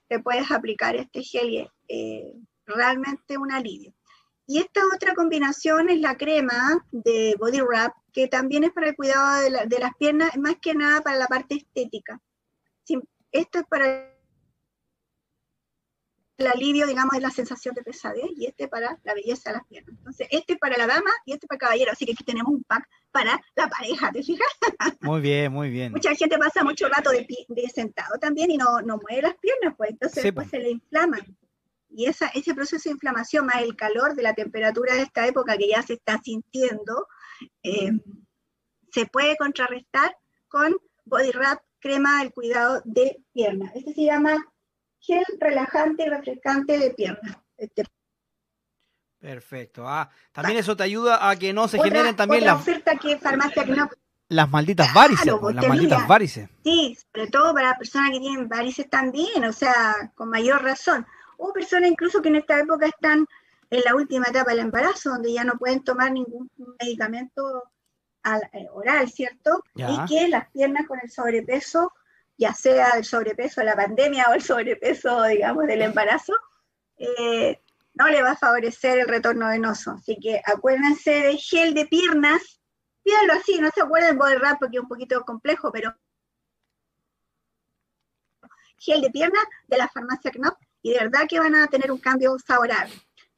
[0.07, 2.33] Te puedes aplicar este gel y es eh,
[2.65, 3.93] realmente un alivio.
[4.47, 8.95] Y esta otra combinación es la crema de Body Wrap, que también es para el
[8.95, 12.21] cuidado de, la- de las piernas, más que nada para la parte estética.
[12.85, 12.97] Sí,
[13.31, 14.09] esto es para
[16.37, 19.67] el alivio, digamos, de la sensación de pesadez y este para la belleza de las
[19.67, 19.95] piernas.
[19.97, 21.91] Entonces, este para la dama y este para el caballero.
[21.91, 24.47] Así que aquí tenemos un pack para la pareja, ¿te fijas?
[25.01, 25.91] Muy bien, muy bien.
[25.91, 29.35] Mucha gente pasa mucho rato de, pie- de sentado también y no, no mueve las
[29.37, 30.49] piernas, pues entonces Sí, pues.
[30.49, 31.37] se le inflaman.
[31.89, 35.57] Y esa, ese proceso de inflamación más el calor de la temperatura de esta época
[35.57, 37.07] que ya se está sintiendo,
[37.63, 37.91] eh,
[38.91, 40.15] se puede contrarrestar
[40.47, 43.71] con Body Wrap, crema del cuidado de piernas.
[43.75, 44.45] Este se llama
[44.99, 47.37] gel relajante y refrescante de piernas.
[47.57, 47.83] Este,
[49.19, 49.87] Perfecto.
[49.87, 52.95] Ah, también eso te ayuda a que no se otra- generen también otra las, oferta
[52.97, 53.91] que Farmacia Knop
[54.27, 56.07] las malditas varices, pues, las malditas mira.
[56.07, 56.49] varices.
[56.63, 61.05] Sí, sobre todo para las personas que tienen varices también, o sea, con mayor razón.
[61.37, 63.27] O personas incluso que en esta época están
[63.69, 66.49] en la última etapa del embarazo, donde ya no pueden tomar ningún
[66.79, 67.63] medicamento
[68.23, 69.63] al- eh, oral, ¿cierto?
[69.75, 69.89] Ya.
[69.91, 71.93] Y que las piernas con el sobrepeso,
[72.37, 76.33] ya sea el sobrepeso de la pandemia o el sobrepeso, digamos, del embarazo,
[76.97, 77.61] eh,
[77.93, 79.91] no le va a favorecer el retorno venoso.
[79.91, 82.59] Así que acuérdense de gel de piernas,
[83.03, 85.95] pídanlo así, no se acuerden body wrap porque es un poquito complejo, pero
[88.77, 91.99] gel de pierna de la farmacia Knop y de verdad que van a tener un
[91.99, 92.93] cambio favorable.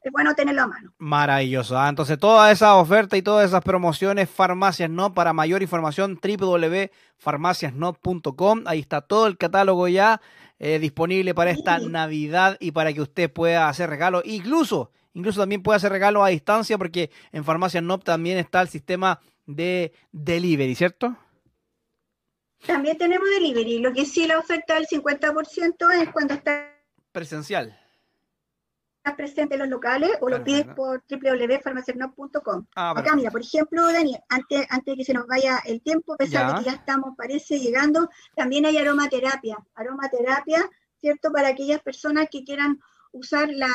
[0.07, 0.93] Es bueno tenerlo a mano.
[0.99, 1.77] Maravilloso.
[1.77, 8.63] Ah, entonces, todas esas ofertas y todas esas promociones, Farmacias No, para mayor información, www.farmaciasno.com.
[8.67, 10.21] Ahí está todo el catálogo ya
[10.59, 11.87] eh, disponible para esta Sí.
[11.87, 14.21] Navidad y para que usted pueda hacer regalos.
[14.23, 18.69] Incluso, incluso también puede hacer regalos a distancia porque en Farmacias No también está el
[18.69, 21.17] sistema de delivery, ¿cierto?
[22.65, 23.79] También tenemos delivery.
[23.79, 26.61] Lo que sí la oferta del 50% es cuando estás
[27.11, 27.77] Presencial.
[29.15, 32.65] Presente en los locales o lo pides por www.farmaciacnop.com.
[32.75, 36.13] Ah, Acá, mira, por ejemplo, Dani, antes, antes de que se nos vaya el tiempo,
[36.13, 36.53] a pesar Ya.
[36.53, 39.57] de que ya estamos, parece, llegando, también hay aromaterapia.
[39.75, 41.31] Aromaterapia, ¿cierto?
[41.31, 42.79] Para aquellas personas que quieran
[43.11, 43.71] usar la,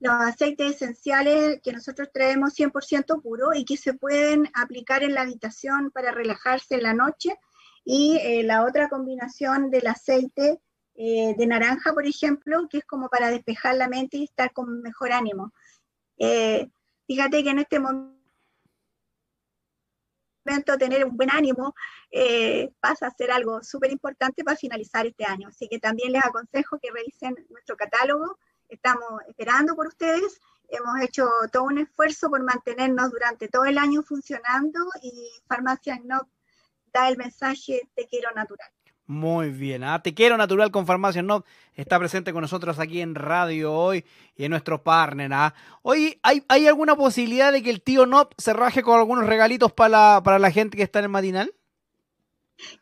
[0.00, 5.22] los aceites esenciales que nosotros traemos 100% puro y que se pueden aplicar en la
[5.22, 7.38] habitación para relajarse en la noche.
[7.84, 10.60] Y eh, la otra combinación del aceite
[10.96, 14.80] eh, de naranja, por ejemplo, que es como para despejar la mente y estar con
[14.80, 15.52] mejor ánimo.
[16.18, 16.70] Eh,
[17.06, 18.14] fíjate que en este momento
[20.78, 21.74] tener un buen ánimo
[22.10, 25.48] eh, pasa a ser algo súper importante para finalizar este año.
[25.48, 28.38] Así que también les aconsejo que revisen nuestro catálogo.
[28.68, 30.40] Estamos esperando por ustedes.
[30.68, 36.28] Hemos hecho todo un esfuerzo por mantenernos durante todo el año funcionando y Farmacia no
[36.92, 38.70] da el mensaje te quiero natural.
[39.06, 39.84] Muy bien.
[39.84, 41.44] Ah, Te quiero natural con Farmacias No.
[41.74, 44.04] Está presente con nosotros aquí en radio hoy
[44.36, 45.30] y en nuestro partner.
[45.34, 45.54] ¿ah?
[45.82, 49.72] Oye, ¿hay, ¿hay alguna posibilidad de que el tío Nop se raje con algunos regalitos
[49.72, 51.52] para la, para la gente que está en el matinal?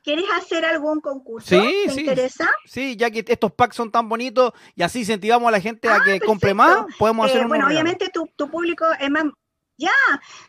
[0.04, 1.48] ¿Quieres hacer algún concurso?
[1.48, 2.00] Sí, ¿Te sí.
[2.00, 2.48] interesa?
[2.66, 5.96] Sí, ya que estos packs son tan bonitos y así incentivamos a la gente a
[5.96, 6.84] Ah, que compre perfecto.
[6.86, 9.24] más, podemos hacer Eh, unos bueno, obviamente tu, tu público es más...
[9.78, 9.90] Ya,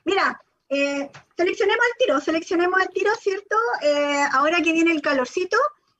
[0.03, 0.39] mira,
[0.73, 3.55] eh, seleccionemos el tiro, seleccionemos el tiro, ¿cierto?
[3.81, 5.57] Eh, ahora que viene el calorcito,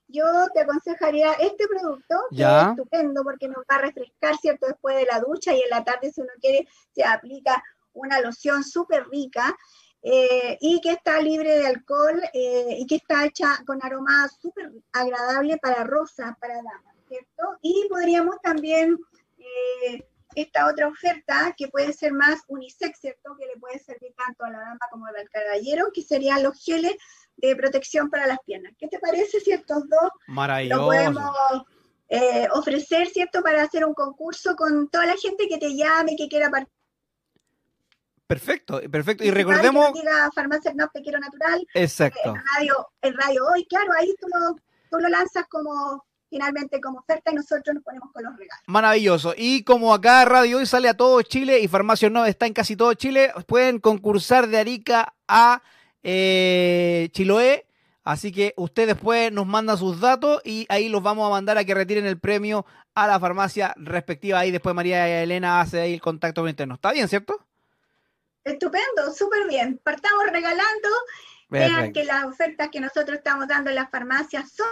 [0.08, 2.62] yo te aconsejaría este producto, que Ya.
[2.62, 4.66] es estupendo porque nos va a refrescar, ¿cierto?
[4.66, 7.62] Después de la ducha y en la tarde, si uno quiere, se aplica
[7.94, 9.56] una loción súper rica
[10.02, 14.70] eh, y que está libre de alcohol eh, y que está hecha con aroma súper
[14.92, 17.58] agradable para rosas, para damas, ¿cierto?
[17.62, 18.98] Y podríamos también,
[19.38, 23.36] eh, esta otra oferta que puede ser más unisex, ¿cierto?
[23.38, 26.94] Que le puede servir tanto a la dama como al caballero, que serían los geles
[27.36, 28.72] de protección para las piernas.
[28.78, 30.10] ¿Qué te parece si estos dos
[30.68, 31.34] lo podemos
[32.08, 33.42] eh, ofrecer, ¿cierto?
[33.42, 36.74] Para hacer un concurso con toda la gente que te llame, que quiera participar.
[38.26, 39.22] Perfecto, perfecto.
[39.24, 42.30] Y que recordemos, diga Farmacia No Te Quiero Natural, exacto.
[42.30, 44.54] en radio, en radio hoy, claro, ahí tú lo,
[44.90, 48.64] tú lo lanzas como finalmente como oferta y nosotros nos ponemos con los regalos.
[48.66, 49.34] Maravilloso.
[49.36, 52.74] Y como acá Radio Hoy sale a todo Chile y Farmacia No está en casi
[52.74, 55.62] todo Chile, pueden concursar de Arica a
[56.02, 57.66] eh, Chiloé
[58.02, 61.64] Así que usted después nos manda sus datos y ahí los vamos a mandar a
[61.64, 64.40] que retiren el premio a la farmacia respectiva.
[64.40, 66.74] Ahí después María Elena hace ahí el contacto interno.
[66.74, 67.46] ¿Está bien, cierto?
[68.42, 69.80] Estupendo, súper bien.
[69.82, 70.88] Partamos regalando.
[71.48, 74.66] Vean que las ofertas que nosotros estamos dando en las farmacias son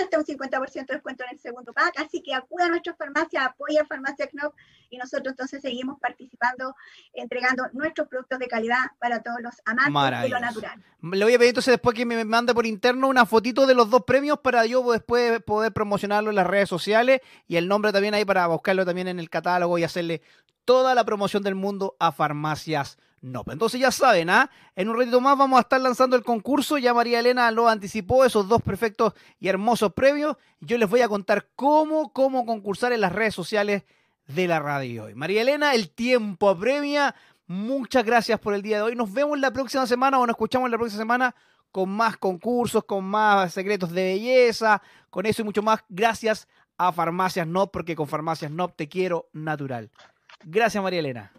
[0.00, 3.44] hasta un 50% de descuento en el segundo pack, así que acuda a nuestra farmacia,
[3.44, 4.54] apoya a Farmacia Knop
[4.90, 6.74] y nosotros entonces seguimos participando,
[7.14, 10.82] entregando nuestros productos de calidad para todos los amantes de lo natural.
[11.02, 13.90] Le voy a pedir entonces después que me mande por interno una fotito de los
[13.90, 18.14] dos premios para yo después poder promocionarlo en las redes sociales y el nombre también
[18.14, 20.22] ahí para buscarlo también en el catálogo y hacerle
[20.64, 23.44] toda la promoción del mundo a farmacias no.
[23.46, 24.50] Entonces ya saben, ¿ah?
[24.74, 26.76] En un ratito más vamos a estar lanzando el concurso.
[26.76, 30.36] Ya María Elena lo anticipó, esos dos perfectos y hermosos premios.
[30.60, 33.84] Yo les voy a contar cómo, cómo concursar en las redes sociales
[34.26, 35.14] de la radio hoy.
[35.14, 37.14] María Elena, el tiempo apremia.
[37.46, 38.96] Muchas gracias por el día de hoy.
[38.96, 41.34] Nos vemos la próxima semana o nos escuchamos la próxima semana
[41.70, 45.80] con más concursos, con más secretos de belleza, con eso y mucho más.
[45.88, 49.90] Gracias a Farmacias NOP, porque con Farmacias NOP te quiero natural.
[50.44, 51.32] Gracias, María Elena.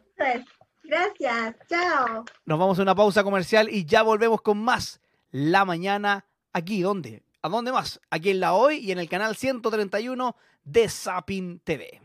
[0.94, 2.24] Gracias, chao.
[2.46, 5.02] Nos vamos a una pausa comercial y ya volvemos con más
[5.32, 6.84] La Mañana aquí.
[6.84, 7.24] ¿Dónde?
[7.42, 8.00] ¿A dónde más?
[8.12, 12.00] Aquí en La Hoy y en el canal 131 de Sapin TV.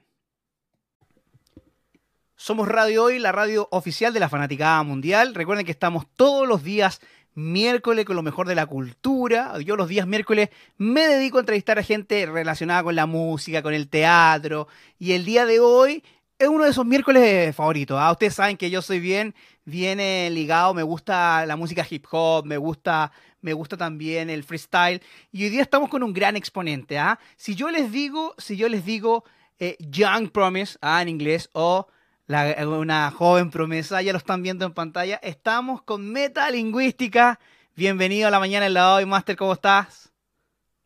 [2.34, 5.34] Somos Radio Hoy, la radio oficial de la Fanaticada Mundial.
[5.34, 7.02] Recuerden que estamos todos los días
[7.34, 9.52] miércoles con lo mejor de la cultura.
[9.60, 10.48] Yo los días miércoles
[10.78, 14.66] me dedico a entrevistar a gente relacionada con la música, con el teatro.
[14.98, 16.02] Y el día de hoy
[16.38, 17.98] es uno de esos miércoles favoritos.
[18.00, 18.12] ¿ah?
[18.12, 22.46] Ustedes saben que yo soy bien, bien eh, ligado, me gusta la música hip hop,
[22.46, 25.02] me gusta, me gusta también el freestyle.
[25.32, 26.98] Y hoy día estamos con un gran exponente.
[26.98, 27.18] ¿ah?
[27.36, 29.24] Si yo les digo, si yo les digo
[29.58, 31.02] eh, Young Promise ¿ah?
[31.02, 31.88] en inglés o
[32.28, 37.40] una joven promesa, ya lo están viendo en pantalla, estamos con Metalingüística.
[37.74, 40.07] Bienvenido a la mañana en la hoy, Master, ¿cómo estás?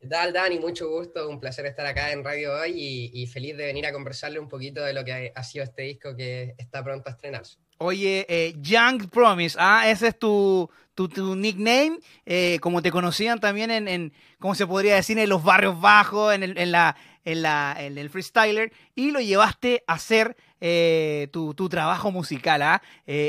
[0.02, 0.58] ¿Qué tal, Dani?
[0.58, 4.40] Mucho gusto, un placer estar acá en Radio Hoy y, feliz de venir a conversarle
[4.40, 7.58] un poquito de lo que ha, sido este disco que está pronto a estrenarse.
[7.78, 13.70] Oye, eh, Young Promise, ah, ese es tu, tu, nickname, eh, como te conocían también
[13.70, 15.16] en, en, ¿cómo se podría decir?
[15.20, 19.20] En los barrios bajos, en, el, en, la, en, la, en el freestyler, y lo
[19.20, 22.82] llevaste a hacer eh, tu, tu, trabajo musical, ¿ah?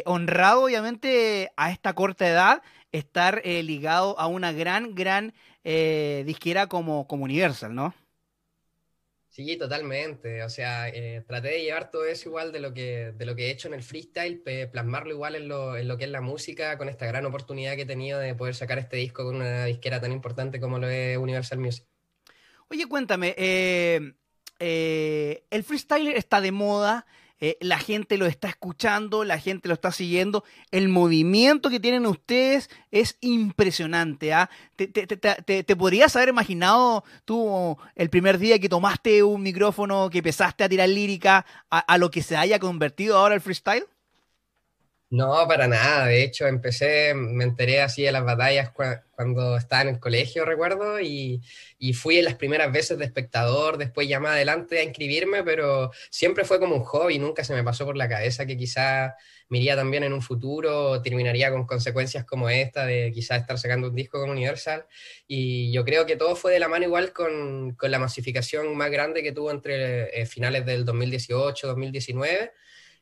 [0.05, 7.07] honrado obviamente a esta corta edad, estar ligado a una gran, gran eh, disquera como,
[7.07, 7.93] como Universal, ¿no?
[9.29, 10.43] Sí, totalmente.
[10.43, 13.47] O sea, eh, traté de llevar todo eso igual de lo que, de lo que
[13.47, 16.77] he hecho en el freestyle, plasmarlo igual en lo, en lo que es la música,
[16.77, 19.99] con esta gran oportunidad que he tenido de poder sacar este disco con una disquera
[19.99, 21.85] tan importante como lo es Universal Music.
[22.69, 24.13] Oye, cuéntame, eh,
[24.59, 27.07] el freestyle está de moda,
[27.45, 30.45] eh, la gente lo está escuchando, la gente lo está siguiendo.
[30.71, 34.33] El movimiento que tienen ustedes es impresionante.
[34.33, 34.49] ¿ah?
[34.77, 40.69] ¿Te, podrías haber imaginado tú el primer día que tomaste un micrófono, que empezaste a
[40.69, 43.87] tirar lírica, a lo que se haya convertido ahora el freestyle?
[45.13, 46.07] No, para nada.
[46.07, 50.99] De hecho, empecé, me enteré así de las batallas cuando estaba en el colegio, recuerdo,
[50.99, 51.39] y,
[51.93, 56.45] fui en las primeras veces de espectador, después ya más adelante a inscribirme, pero siempre
[56.45, 59.15] fue como un hobby, nunca se me pasó por la cabeza que quizá
[59.49, 63.89] me iría también en un futuro, terminaría con consecuencias como esta, de quizás estar sacando
[63.89, 64.87] un disco con Universal.
[65.27, 69.21] Y yo creo que todo fue de la mano igual con, la masificación más grande
[69.21, 72.51] que tuvo entre eh, finales del 2018, 2019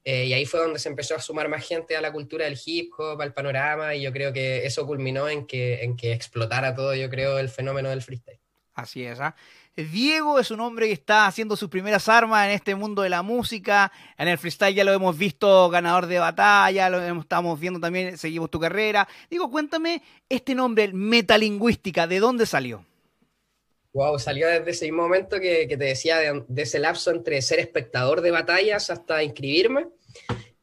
[0.04, 2.60] eh, y ahí fue donde se empezó a sumar más gente a la cultura del
[2.66, 6.76] hip hop, al panorama, y yo creo que eso culminó en que, en que explotara
[6.76, 8.40] todo, yo creo, el fenómeno del freestyle.
[8.74, 9.36] Así es, ¿ah?
[9.76, 13.22] Diego es un hombre que está haciendo sus primeras armas en este mundo de la
[13.22, 13.92] música.
[14.18, 18.52] En el freestyle ya lo hemos visto ganador de batalla, lo estamos viendo también, seguimos
[18.52, 19.08] tu carrera.
[19.30, 22.86] Digo, cuéntame este nombre, metalingüística, ¿de dónde salió?
[23.94, 28.32] Wow, salió desde ese momento que, te decía, de, ese lapso entre ser espectador de
[28.32, 29.88] batallas hasta inscribirme.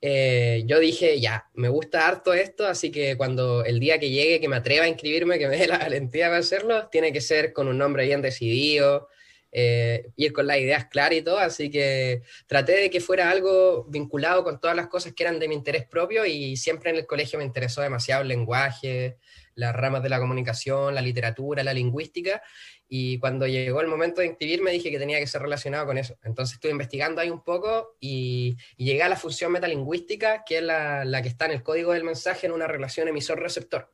[0.00, 4.40] Eh, yo dije, ya, me gusta harto esto, así que cuando el día que llegue,
[4.40, 7.52] que me atreva a inscribirme, que me dé la valentía para hacerlo, tiene que ser
[7.52, 9.08] con un nombre bien decidido,
[9.50, 13.84] eh, ir con las ideas claras y todo, así que traté de que fuera algo
[13.84, 17.06] vinculado con todas las cosas que eran de mi interés propio y siempre en el
[17.06, 19.16] colegio me interesó demasiado el lenguaje,
[19.54, 22.42] las ramas de la comunicación, la literatura, la lingüística,
[22.88, 26.16] y cuando llegó el momento de inscribirme dije que tenía que ser relacionado con eso.
[26.24, 31.04] Entonces estuve investigando ahí un poco y, llegué a la función metalingüística, que es la,
[31.04, 33.90] la, que está en el código del mensaje en una relación emisor-receptor.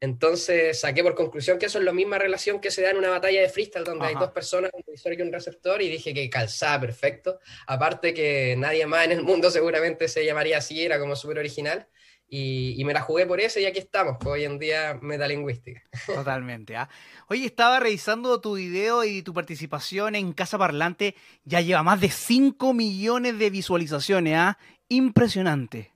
[0.00, 3.10] Entonces saqué por conclusión que eso es la misma relación que se da en una
[3.10, 6.28] batalla de freestyle donde hay dos personas, un emisor y un receptor, y dije que
[6.28, 7.38] calzaba perfecto.
[7.68, 11.86] Aparte que nadie más en el mundo seguramente se llamaría así, era como súper original.
[12.34, 15.82] Y, me la jugué por eso y aquí estamos, pues, hoy en día metalingüística.
[16.06, 16.74] Totalmente.
[16.76, 16.88] ¿ah?
[17.28, 21.14] Oye, estaba revisando tu video y tu participación en Casa Parlante,
[21.44, 24.58] ya lleva más de 5 millones de visualizaciones, ¿ah?
[24.88, 25.92] Impresionante.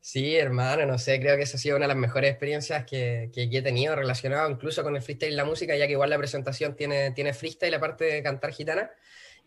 [0.00, 3.30] Sí, hermano, no sé, creo que esa ha sido una de las mejores experiencias que,
[3.32, 6.18] que, he tenido relacionado incluso con el freestyle y la música, ya que igual la
[6.18, 8.90] presentación tiene, tiene freestyle, la parte de cantar gitana,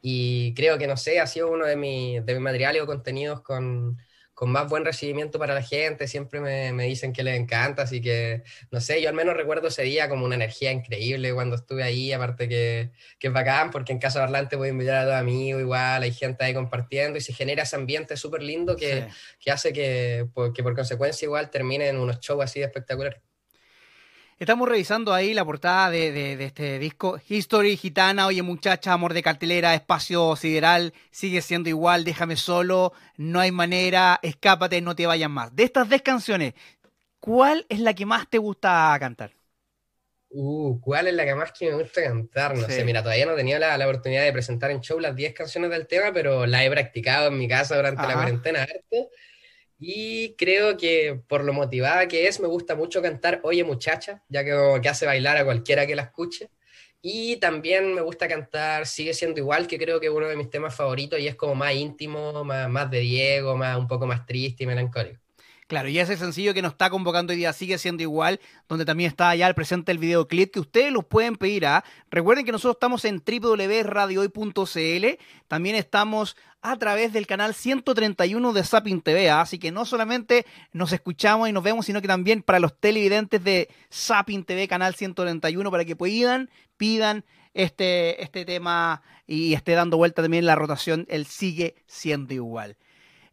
[0.01, 3.41] y creo que, no sé, ha sido uno de, mi, de mis materiales o contenidos
[3.41, 3.97] con,
[4.38, 8.01] con más buen recibimiento para la gente, siempre me, me, dicen que les encanta, así
[8.01, 11.81] que, no sé, yo al menos recuerdo ese día como una energía increíble cuando estuve
[11.81, 15.15] ahí, aparte que, que es bacán, porque en Casa Parlante voy a invitar a los
[15.15, 19.07] amigos, igual hay gente ahí compartiendo y se genera ese ambiente súper lindo que,
[19.39, 23.19] que, hace que, que por consecuencia igual terminen unos shows así espectaculares.
[24.39, 27.19] Estamos revisando ahí la portada de, este disco.
[27.27, 33.39] History, Gitana, Oye Muchacha, Amor de Cartelera, Espacio Sideral, Sigue siendo igual, Déjame solo, No
[33.39, 35.55] hay manera, Escápate, No te vayas más.
[35.55, 36.53] De estas 10 canciones,
[37.19, 39.31] ¿cuál es la que más te gusta cantar?
[40.29, 42.55] Uh, ¿cuál es la que más que me gusta cantar?
[42.55, 45.33] No sé, mira, todavía no he tenido la, oportunidad de presentar en show las 10
[45.33, 49.09] canciones del tema, pero la he practicado en mi casa durante la cuarentena harto.
[49.80, 54.43] Y creo que por lo motivada que es, me gusta mucho cantar Oye Muchacha, ya
[54.43, 56.49] que, que hace bailar a cualquiera que la escuche.
[57.01, 60.49] Y también me gusta cantar Sigue siendo igual, que creo que es uno de mis
[60.49, 64.25] temas favoritos y es como más íntimo, más, más de Diego, más, un poco más
[64.25, 65.26] triste y melancólico.
[65.68, 68.39] Claro, y ese sencillo que nos está convocando hoy día sigue siendo igual,
[68.70, 71.78] donde también está ya el presente el videoclip que ustedes los pueden pedir a.
[71.78, 71.84] ¿ah?
[72.09, 75.05] Recuerden que nosotros estamos en www.radiohoy.cl,
[75.49, 79.41] también estamos a través del canal 131 de Sapin TV, ¿ah?
[79.41, 83.43] así que no solamente nos escuchamos y nos vemos, sino que también para los televidentes
[83.43, 89.97] de Sapin TV, canal 131, para que puedan, pidan este, este tema y esté dando
[89.97, 92.78] vuelta también la rotación, el sigue siendo igual.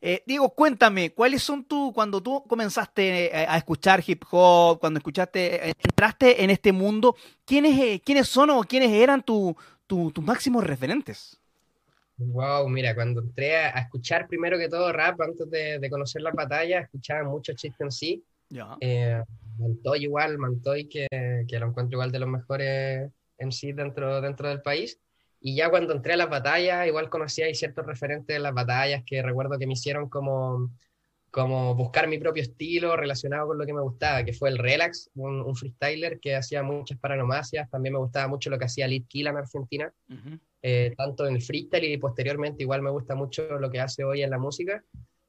[0.07, 4.99] Eh, Diego, cuéntame, ¿cuáles son tú, cuando tú comenzaste eh, a escuchar hip hop, cuando
[4.99, 9.55] escuchaste, eh, entraste en este mundo, ¿quiénes, quiénes son o quiénes eran tus
[10.21, 11.41] máximos referentes?
[12.19, 16.85] Wow, mira, cuando entré a, escuchar primero que todo rap, antes de, conocer las batallas,
[16.85, 18.23] escuchaba mucho chiste en sí.
[19.59, 21.07] Mantoy igual, Mantoy, que,
[21.49, 24.99] que, lo encuentro igual de los mejores en sí dentro, dentro del país.
[25.47, 29.03] Y ya cuando entré a las batallas, igual conocía ahí ciertos referentes de las batallas
[29.05, 30.71] que recuerdo que me hicieron como,
[31.31, 35.11] como buscar mi propio estilo relacionado con lo que me gustaba, que fue el Relax,
[35.17, 37.69] un, freestyler que hacía muchas paranomasias.
[37.69, 39.93] También me gustaba mucho lo que hacía Lit Killa en Argentina,
[40.63, 44.23] eh, tanto en el freestyle y posteriormente igual me gusta mucho lo que hace hoy
[44.23, 44.83] en la música.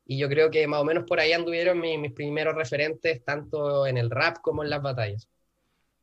[0.05, 3.85] Y yo creo que más o menos por ahí anduvieron mis, mis primeros referentes, tanto
[3.85, 5.27] en el rap como en las batallas.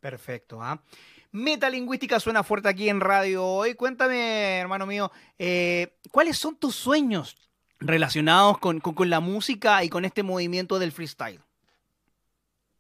[0.00, 0.60] Perfecto.
[0.60, 0.82] ¿ah?
[1.32, 3.74] Metalingüística suena fuerte aquí en radio hoy.
[3.74, 7.36] Cuéntame, hermano mío, eh, ¿cuáles son tus sueños
[7.80, 11.40] relacionados con, la música y con este movimiento del freestyle?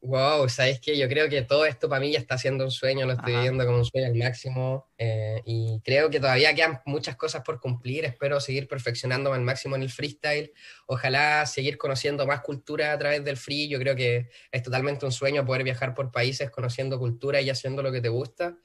[0.04, 3.06] Wow, sabes que yo creo que todo esto para mí ya está siendo un sueño,
[3.06, 7.14] lo estoy viendo como un sueño al máximo eh, y creo que todavía quedan muchas
[7.14, 8.04] cosas por cumplir.
[8.04, 10.52] Espero seguir perfeccionándome al máximo en el freestyle.
[10.86, 13.68] Ojalá seguir conociendo más cultura a través del free.
[13.68, 17.80] Yo creo que es totalmente un sueño poder viajar por países conociendo cultura y haciendo
[17.80, 18.56] lo que te gusta.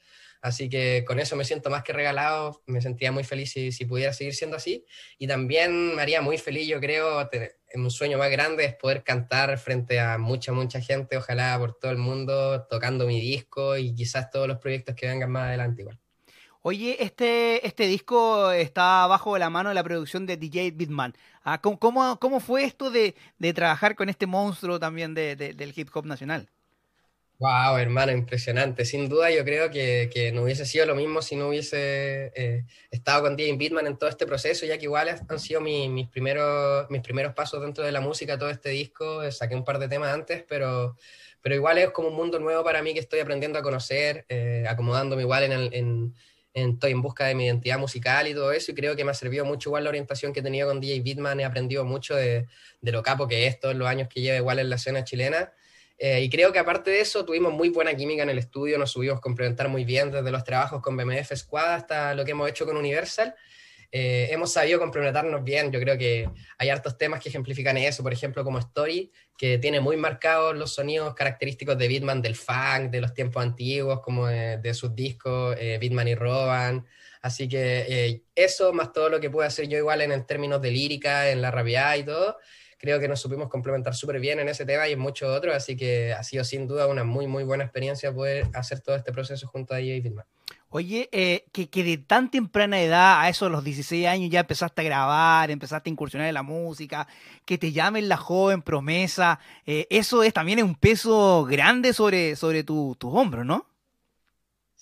[0.42, 3.86] Así que con eso me siento más que regalado, me sentía muy feliz si, si
[3.86, 4.86] pudiera seguir siendo así.
[5.18, 7.30] Y también me haría muy feliz, yo creo,
[7.76, 11.92] un sueño más grande es poder cantar frente a mucha, mucha gente, ojalá por todo
[11.92, 16.00] el mundo, tocando mi disco y quizás todos los proyectos que vengan más adelante igual.
[16.62, 21.14] Oye, este, este disco está bajo la mano de la producción de DJ Bitman.
[21.44, 25.90] Ah, ¿Cómo, cómo, fue esto de, de, trabajar con este monstruo también de, del hip
[25.94, 26.50] hop nacional?
[27.40, 28.84] Wow, hermano, impresionante.
[28.84, 32.66] Sin duda, yo creo que, que no hubiese sido lo mismo si no hubiese eh,
[32.90, 36.90] estado con DJ Bitman en todo este proceso, ya que igual han sido mis, primeros,
[36.90, 39.22] mis primeros pasos dentro de la música, todo este disco.
[39.22, 40.98] Eh, saqué un par de temas antes, pero,
[41.40, 44.66] pero igual es como un mundo nuevo para mí que estoy aprendiendo a conocer, eh,
[44.68, 46.16] acomodándome igual en, el, en,
[46.56, 49.14] estoy en busca de mi identidad musical y todo eso, y creo que me ha
[49.14, 52.48] servido mucho igual la orientación que he tenido con DJ Bitman, he aprendido mucho de,
[52.82, 55.54] de lo capo que es todos los años que lleva igual en la escena chilena.
[56.00, 58.92] Eh, y creo que aparte de eso, tuvimos muy buena química en el estudio, nos
[58.92, 62.50] subimos a complementar muy bien desde los trabajos con BMF Squad hasta lo que hemos
[62.50, 63.34] hecho con Universal.
[63.92, 68.12] Eh, hemos sabido complementarnos bien, yo creo que hay hartos temas que ejemplifican eso, por
[68.14, 73.02] ejemplo como Story, que tiene muy marcados los sonidos característicos de Bitman, del funk, de
[73.02, 76.86] los tiempos antiguos, como de, sus discos, eh, Bitman y Roban.
[77.22, 80.70] Así que eso, más todo lo que puedo hacer yo igual en, en términos de
[80.70, 82.38] lírica, en la rabiada y todo,
[82.78, 85.76] creo que nos supimos complementar súper bien en ese tema y en muchos otros, así
[85.76, 89.48] que ha sido sin duda una muy, muy buena experiencia poder hacer todo este proceso
[89.48, 90.26] junto a DJ Filma.
[90.70, 94.82] Oye, eh, que, que, de tan temprana edad, a eso los 16 años, ya empezaste
[94.82, 97.08] a grabar, empezaste a incursionar en la música,
[97.46, 102.64] que te llamen la joven promesa, eh, eso es también un peso grande sobre, sobre
[102.66, 103.66] tus hombros, ¿no?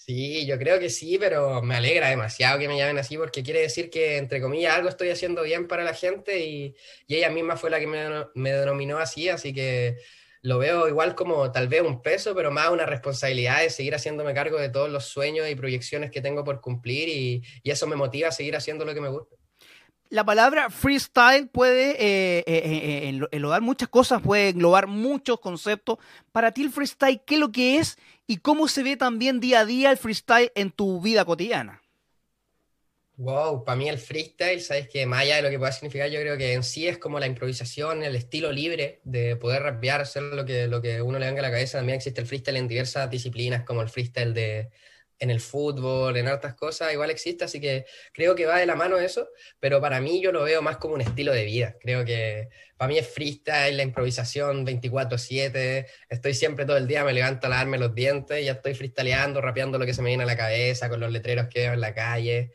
[0.08, 3.62] Sí, yo creo que sí, pero me alegra demasiado que me llamen así porque quiere
[3.62, 6.76] decir que, entre comillas, algo estoy haciendo bien para la gente y,
[7.08, 9.98] y ella misma fue la que me, me denominó así, así que
[10.44, 14.36] lo veo igual como tal vez un peso, pero más una responsabilidad de seguir haciéndome
[14.36, 17.96] cargo de todos los sueños y proyecciones que tengo por cumplir y, y eso me
[17.96, 19.36] motiva a seguir haciendo lo que me gusta.
[20.16, 25.98] La palabra freestyle puede eh, eh, eh, englobar muchas cosas, puede englobar muchos conceptos.
[26.32, 29.60] Para ti el freestyle, ¿qué es lo que es y cómo se ve también día
[29.60, 31.82] a día el freestyle en tu vida cotidiana?
[33.18, 36.22] Wow, para mí el freestyle, sabes que más allá de lo que pueda significar, yo
[36.22, 40.24] creo que en sí es como la improvisación, el estilo libre de poder rapear, hacer
[40.24, 41.80] lo que, lo que uno le venga a la cabeza.
[41.80, 44.70] También existe el freestyle en diversas disciplinas, como el freestyle de,
[45.20, 48.76] en el fútbol, en hartas cosas, igual existe, así que creo que va de la
[48.76, 51.76] mano eso, pero para mí yo lo veo más como un estilo de vida.
[51.80, 57.14] Creo que para mí es freestyle, la improvisación 24/7, estoy siempre todo el día, me
[57.14, 60.28] levanto a lavarme los dientes, ya estoy freestyleando, rapeando lo que se me viene a
[60.28, 62.52] la cabeza, con los letreros que veo en la calle.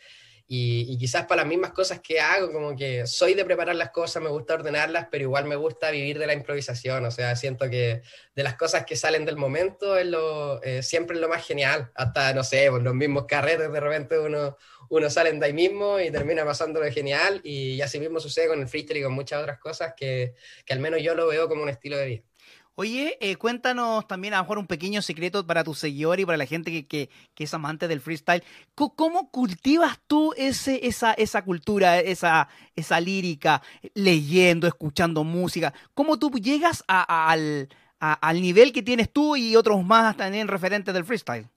[0.52, 4.20] Y, quizás para las mismas cosas que hago, como que soy de preparar las cosas,
[4.20, 8.02] me gusta ordenarlas, pero igual me gusta vivir de la improvisación, o sea, siento que
[8.34, 11.92] de las cosas que salen del momento es lo, eh, siempre es lo más genial,
[11.94, 14.56] hasta, no sé, los mismos carretes, de repente uno,
[14.88, 18.66] uno salen de ahí mismo y termina pasándolo genial, y así mismo sucede con el
[18.66, 20.34] freestyle y con muchas otras cosas que,
[20.66, 22.29] que al menos yo lo veo como un estilo de vida.
[22.76, 26.38] Oye, eh, cuéntanos también a lo mejor un pequeño secreto para tu seguidor y para
[26.38, 28.42] la gente que, que, que es amante del freestyle.
[28.74, 33.60] ¿Cómo, cultivas tú ese, esa, esa cultura, esa, esa lírica,
[33.94, 35.74] leyendo, escuchando música?
[35.94, 37.68] ¿Cómo tú llegas a, al,
[37.98, 41.48] al nivel que tienes tú y otros más también referentes del freestyle?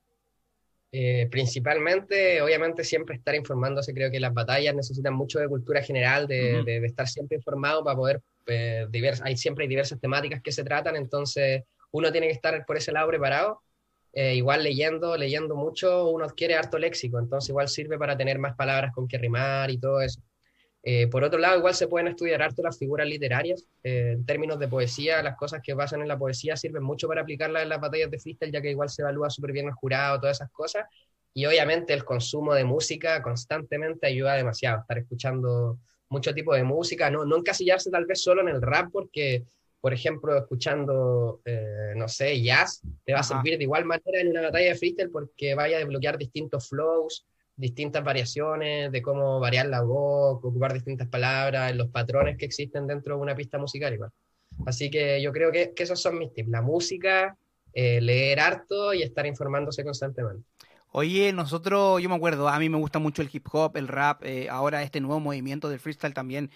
[0.96, 3.96] Eh, principalmente, obviamente, siempre estar informándose.
[3.96, 7.98] Creo que las batallas necesitan mucho de cultura general, de, de, estar siempre informado para
[7.98, 8.22] poder.
[8.46, 8.86] Eh,
[9.24, 12.92] hay siempre hay diversas temáticas que se tratan, entonces uno tiene que estar por ese
[12.92, 13.62] lado preparado.
[14.14, 18.56] Eh, igual leyendo, leyendo mucho, uno adquiere harto léxico, entonces igual sirve para tener más
[18.56, 20.22] palabras con que rimar y todo eso.
[20.86, 23.66] Eh, por otro lado, igual se pueden estudiar harto las figuras literarias.
[23.84, 27.22] Eh, en términos de poesía, las cosas que pasan en la poesía sirven mucho para
[27.22, 30.20] aplicarlas en las batallas de freestyle, ya que igual se evalúa súper bien el jurado,
[30.20, 30.86] todas esas cosas.
[31.34, 34.82] Y obviamente el consumo de música constantemente ayuda demasiado.
[34.82, 35.80] Estar escuchando
[36.10, 39.46] mucho tipo de música, no, no encasillarse tal vez solo en el rap, porque,
[39.80, 44.30] por ejemplo, escuchando, eh, no sé, jazz, te va a servir de igual manera en
[44.30, 47.26] una batalla de freestyle porque vaya a desbloquear distintos flows,
[47.56, 53.16] distintas variaciones de cómo variar la voz, ocupar distintas palabras, los patrones que existen dentro
[53.16, 54.12] de una pista musical igual.
[54.66, 57.38] Así que yo creo que, que esos son mis tips, la música,
[57.74, 60.46] eh, leer harto y estar informándose constantemente.
[60.96, 64.24] Oye, nosotros, yo me acuerdo, a mí me gusta mucho el hip hop, el rap,
[64.24, 66.52] eh, ahora este nuevo movimiento del freestyle también,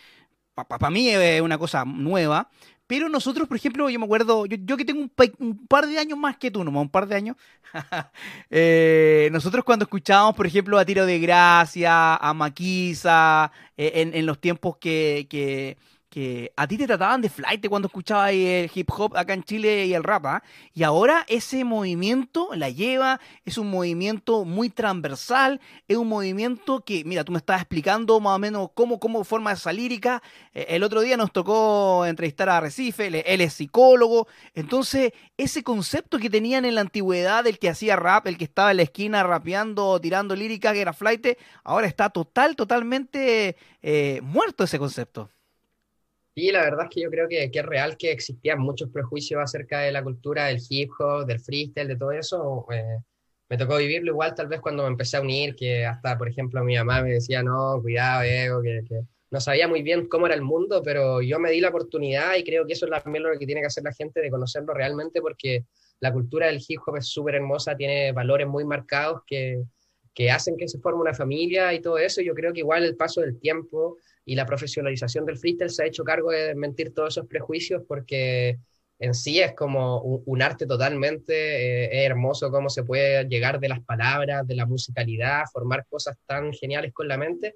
[0.66, 2.50] para mí es una cosa nueva,
[2.88, 5.02] pero nosotros, por ejemplo, yo me acuerdo, yo, que tengo
[5.40, 7.36] un, par de años más que tú, nomás un par de años,
[8.50, 14.26] eh, nosotros cuando escuchábamos, por ejemplo, a Tiro de Gracia, a Maquisa, eh, en, en,
[14.26, 15.78] los tiempos que, que
[16.10, 19.86] que a ti te trataban de flight cuando escuchabas el hip hop acá en Chile
[19.86, 20.44] y el rap, ¿ah?
[20.74, 27.04] y ahora ese movimiento la lleva, es un movimiento muy transversal, es un movimiento que,
[27.04, 30.84] mira, tú me estabas explicando más o menos cómo, cómo forma esa lírica, eh, el
[30.84, 36.66] otro día nos tocó entrevistar a Recife, él, es psicólogo, entonces ese concepto que tenían
[36.66, 40.36] en la antigüedad del que hacía rap, el que estaba en la esquina rapeando, tirando
[40.36, 45.30] lírica, que era flight, ahora está total, totalmente eh, muerto ese concepto.
[46.38, 49.80] Sí, la verdad es que yo creo que, es real que existían muchos prejuicios acerca
[49.80, 52.68] de la cultura del hip hop, del freestyle, de todo eso.
[52.72, 53.00] Eh,
[53.50, 56.64] me tocó vivirlo igual tal vez cuando me empecé a unir, que hasta, por ejemplo,
[56.64, 58.84] mi mamá me decía, no, cuidado, que,
[59.32, 62.44] no sabía muy bien cómo era el mundo, pero yo me di la oportunidad y
[62.44, 65.22] creo que eso es también lo que tiene que hacer la gente, de conocerlo realmente,
[65.22, 65.66] porque
[66.02, 69.64] la cultura del hip hop es súper hermosa, tiene valores muy marcados que,
[70.14, 72.22] que hacen que se forme una familia y todo eso.
[72.22, 73.98] Yo creo que igual el paso del tiempo
[74.28, 78.60] y la profesionalización del freestyle se ha hecho cargo de mentir todos esos prejuicios porque
[79.00, 83.80] en sí es como un, arte totalmente eh, hermoso cómo se puede llegar de las
[83.80, 87.56] palabras, de la musicalidad, formar cosas tan geniales con la mente.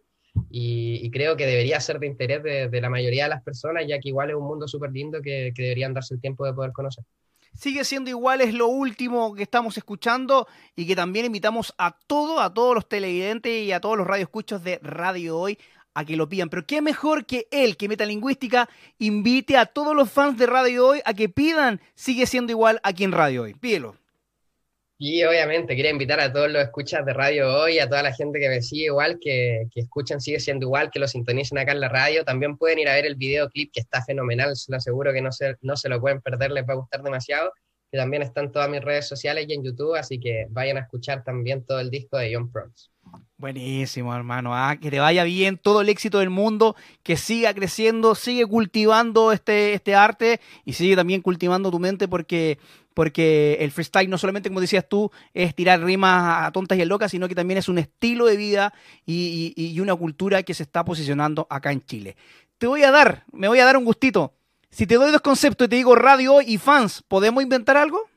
[0.50, 4.08] Y, creo que debería ser de interés de, la mayoría de las personas ya que
[4.08, 7.04] igual es un mundo súper lindo que, que deberían darse el tiempo de poder conocer.
[7.54, 12.40] Sigue siendo igual, es lo último que estamos escuchando y que también invitamos a todos,
[12.40, 15.60] a todos los televidentes y a todos los radioescuchos de Radio Hoy
[15.94, 16.50] a que lo pidan.
[16.50, 18.70] Pero qué mejor que él, que Metalingüística,
[19.00, 23.04] invite a todos los fans de Radio Hoy a que pidan Sigue siendo igual aquí
[23.04, 23.54] en Radio Hoy.
[23.54, 23.96] Pídelo.
[25.02, 28.40] Sí, obviamente, quería invitar a todos los escuchas de radio hoy, a toda la gente
[28.40, 31.80] que me sigue igual, que, que escuchan Sigue Siendo Igual, que lo sintonicen acá en
[31.80, 32.24] la radio.
[32.24, 35.32] También pueden ir a ver el videoclip que está fenomenal, se lo aseguro que no
[35.32, 37.52] se, no se lo pueden perder, les va a gustar demasiado.
[37.92, 40.82] Que también está en todas mis redes sociales y en YouTube, así que vayan a
[40.82, 42.92] escuchar también todo el disco de John Proms.
[43.42, 44.56] Buenísimo, hermano.
[44.56, 49.32] Ah, que te vaya bien, todo el éxito del mundo, que siga creciendo, sigue cultivando
[49.32, 52.60] este, este arte y sigue también cultivando tu mente porque,
[52.94, 56.86] porque el freestyle no solamente, como decías tú, es tirar rimas a tontas y a
[56.86, 58.76] locas, sino que también es un estilo de vida
[59.08, 62.18] y, y, y una cultura que se está posicionando acá en Chile.
[62.60, 64.36] Te voy a dar, me voy a dar un gustito.
[64.70, 68.08] Si te doy dos conceptos y te digo radio y fans, ¿podemos inventar algo?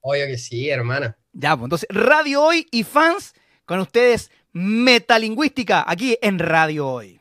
[0.00, 1.14] Obvio que sí, hermano.
[1.34, 7.20] Ya, pues entonces, radio hoy y fans con ustedes Metalingüística aquí en Radio Hoy.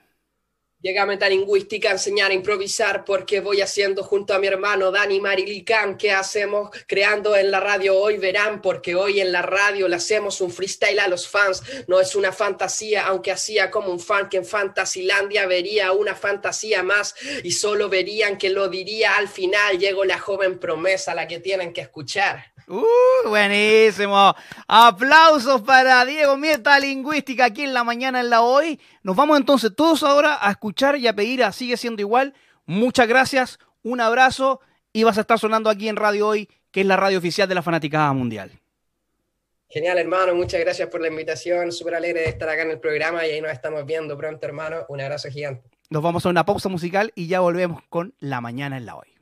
[0.83, 5.97] Llega Metalingüística a enseñar a improvisar porque voy haciendo junto a mi hermano Dani Marilicán
[5.97, 10.41] que hacemos creando en la radio hoy verán porque hoy en la radio le hacemos
[10.41, 11.63] un freestyle a los fans.
[11.87, 16.83] No es una fantasía aunque hacía como un fan que en Fantasilandia vería una fantasía
[16.83, 17.15] más
[17.45, 19.79] y solo verían que lo diría al final.
[19.79, 24.35] Llegó la joven promesa la que tienen que escuchar Uh, buenísimo.
[24.67, 28.79] Aplausos para Diego Mieta Lingüística aquí en la mañana en la hoy.
[29.03, 32.33] Nos vamos entonces todos ahora a escuchar y a pedir a Sigue siendo igual.
[32.65, 34.61] Muchas gracias, un abrazo
[34.93, 37.55] y vas a estar sonando aquí en Radio Hoy, que es la radio oficial de
[37.55, 38.51] la Fanaticada Mundial.
[39.67, 40.35] Genial, hermano.
[40.35, 41.71] Muchas gracias por la invitación.
[41.71, 44.85] Súper alegre de estar acá en el programa y ahí nos estamos viendo pronto, hermano.
[44.87, 45.67] Un abrazo gigante.
[45.89, 49.12] Nos vamos a una pausa musical y ya volvemos con la mañana en la hoy.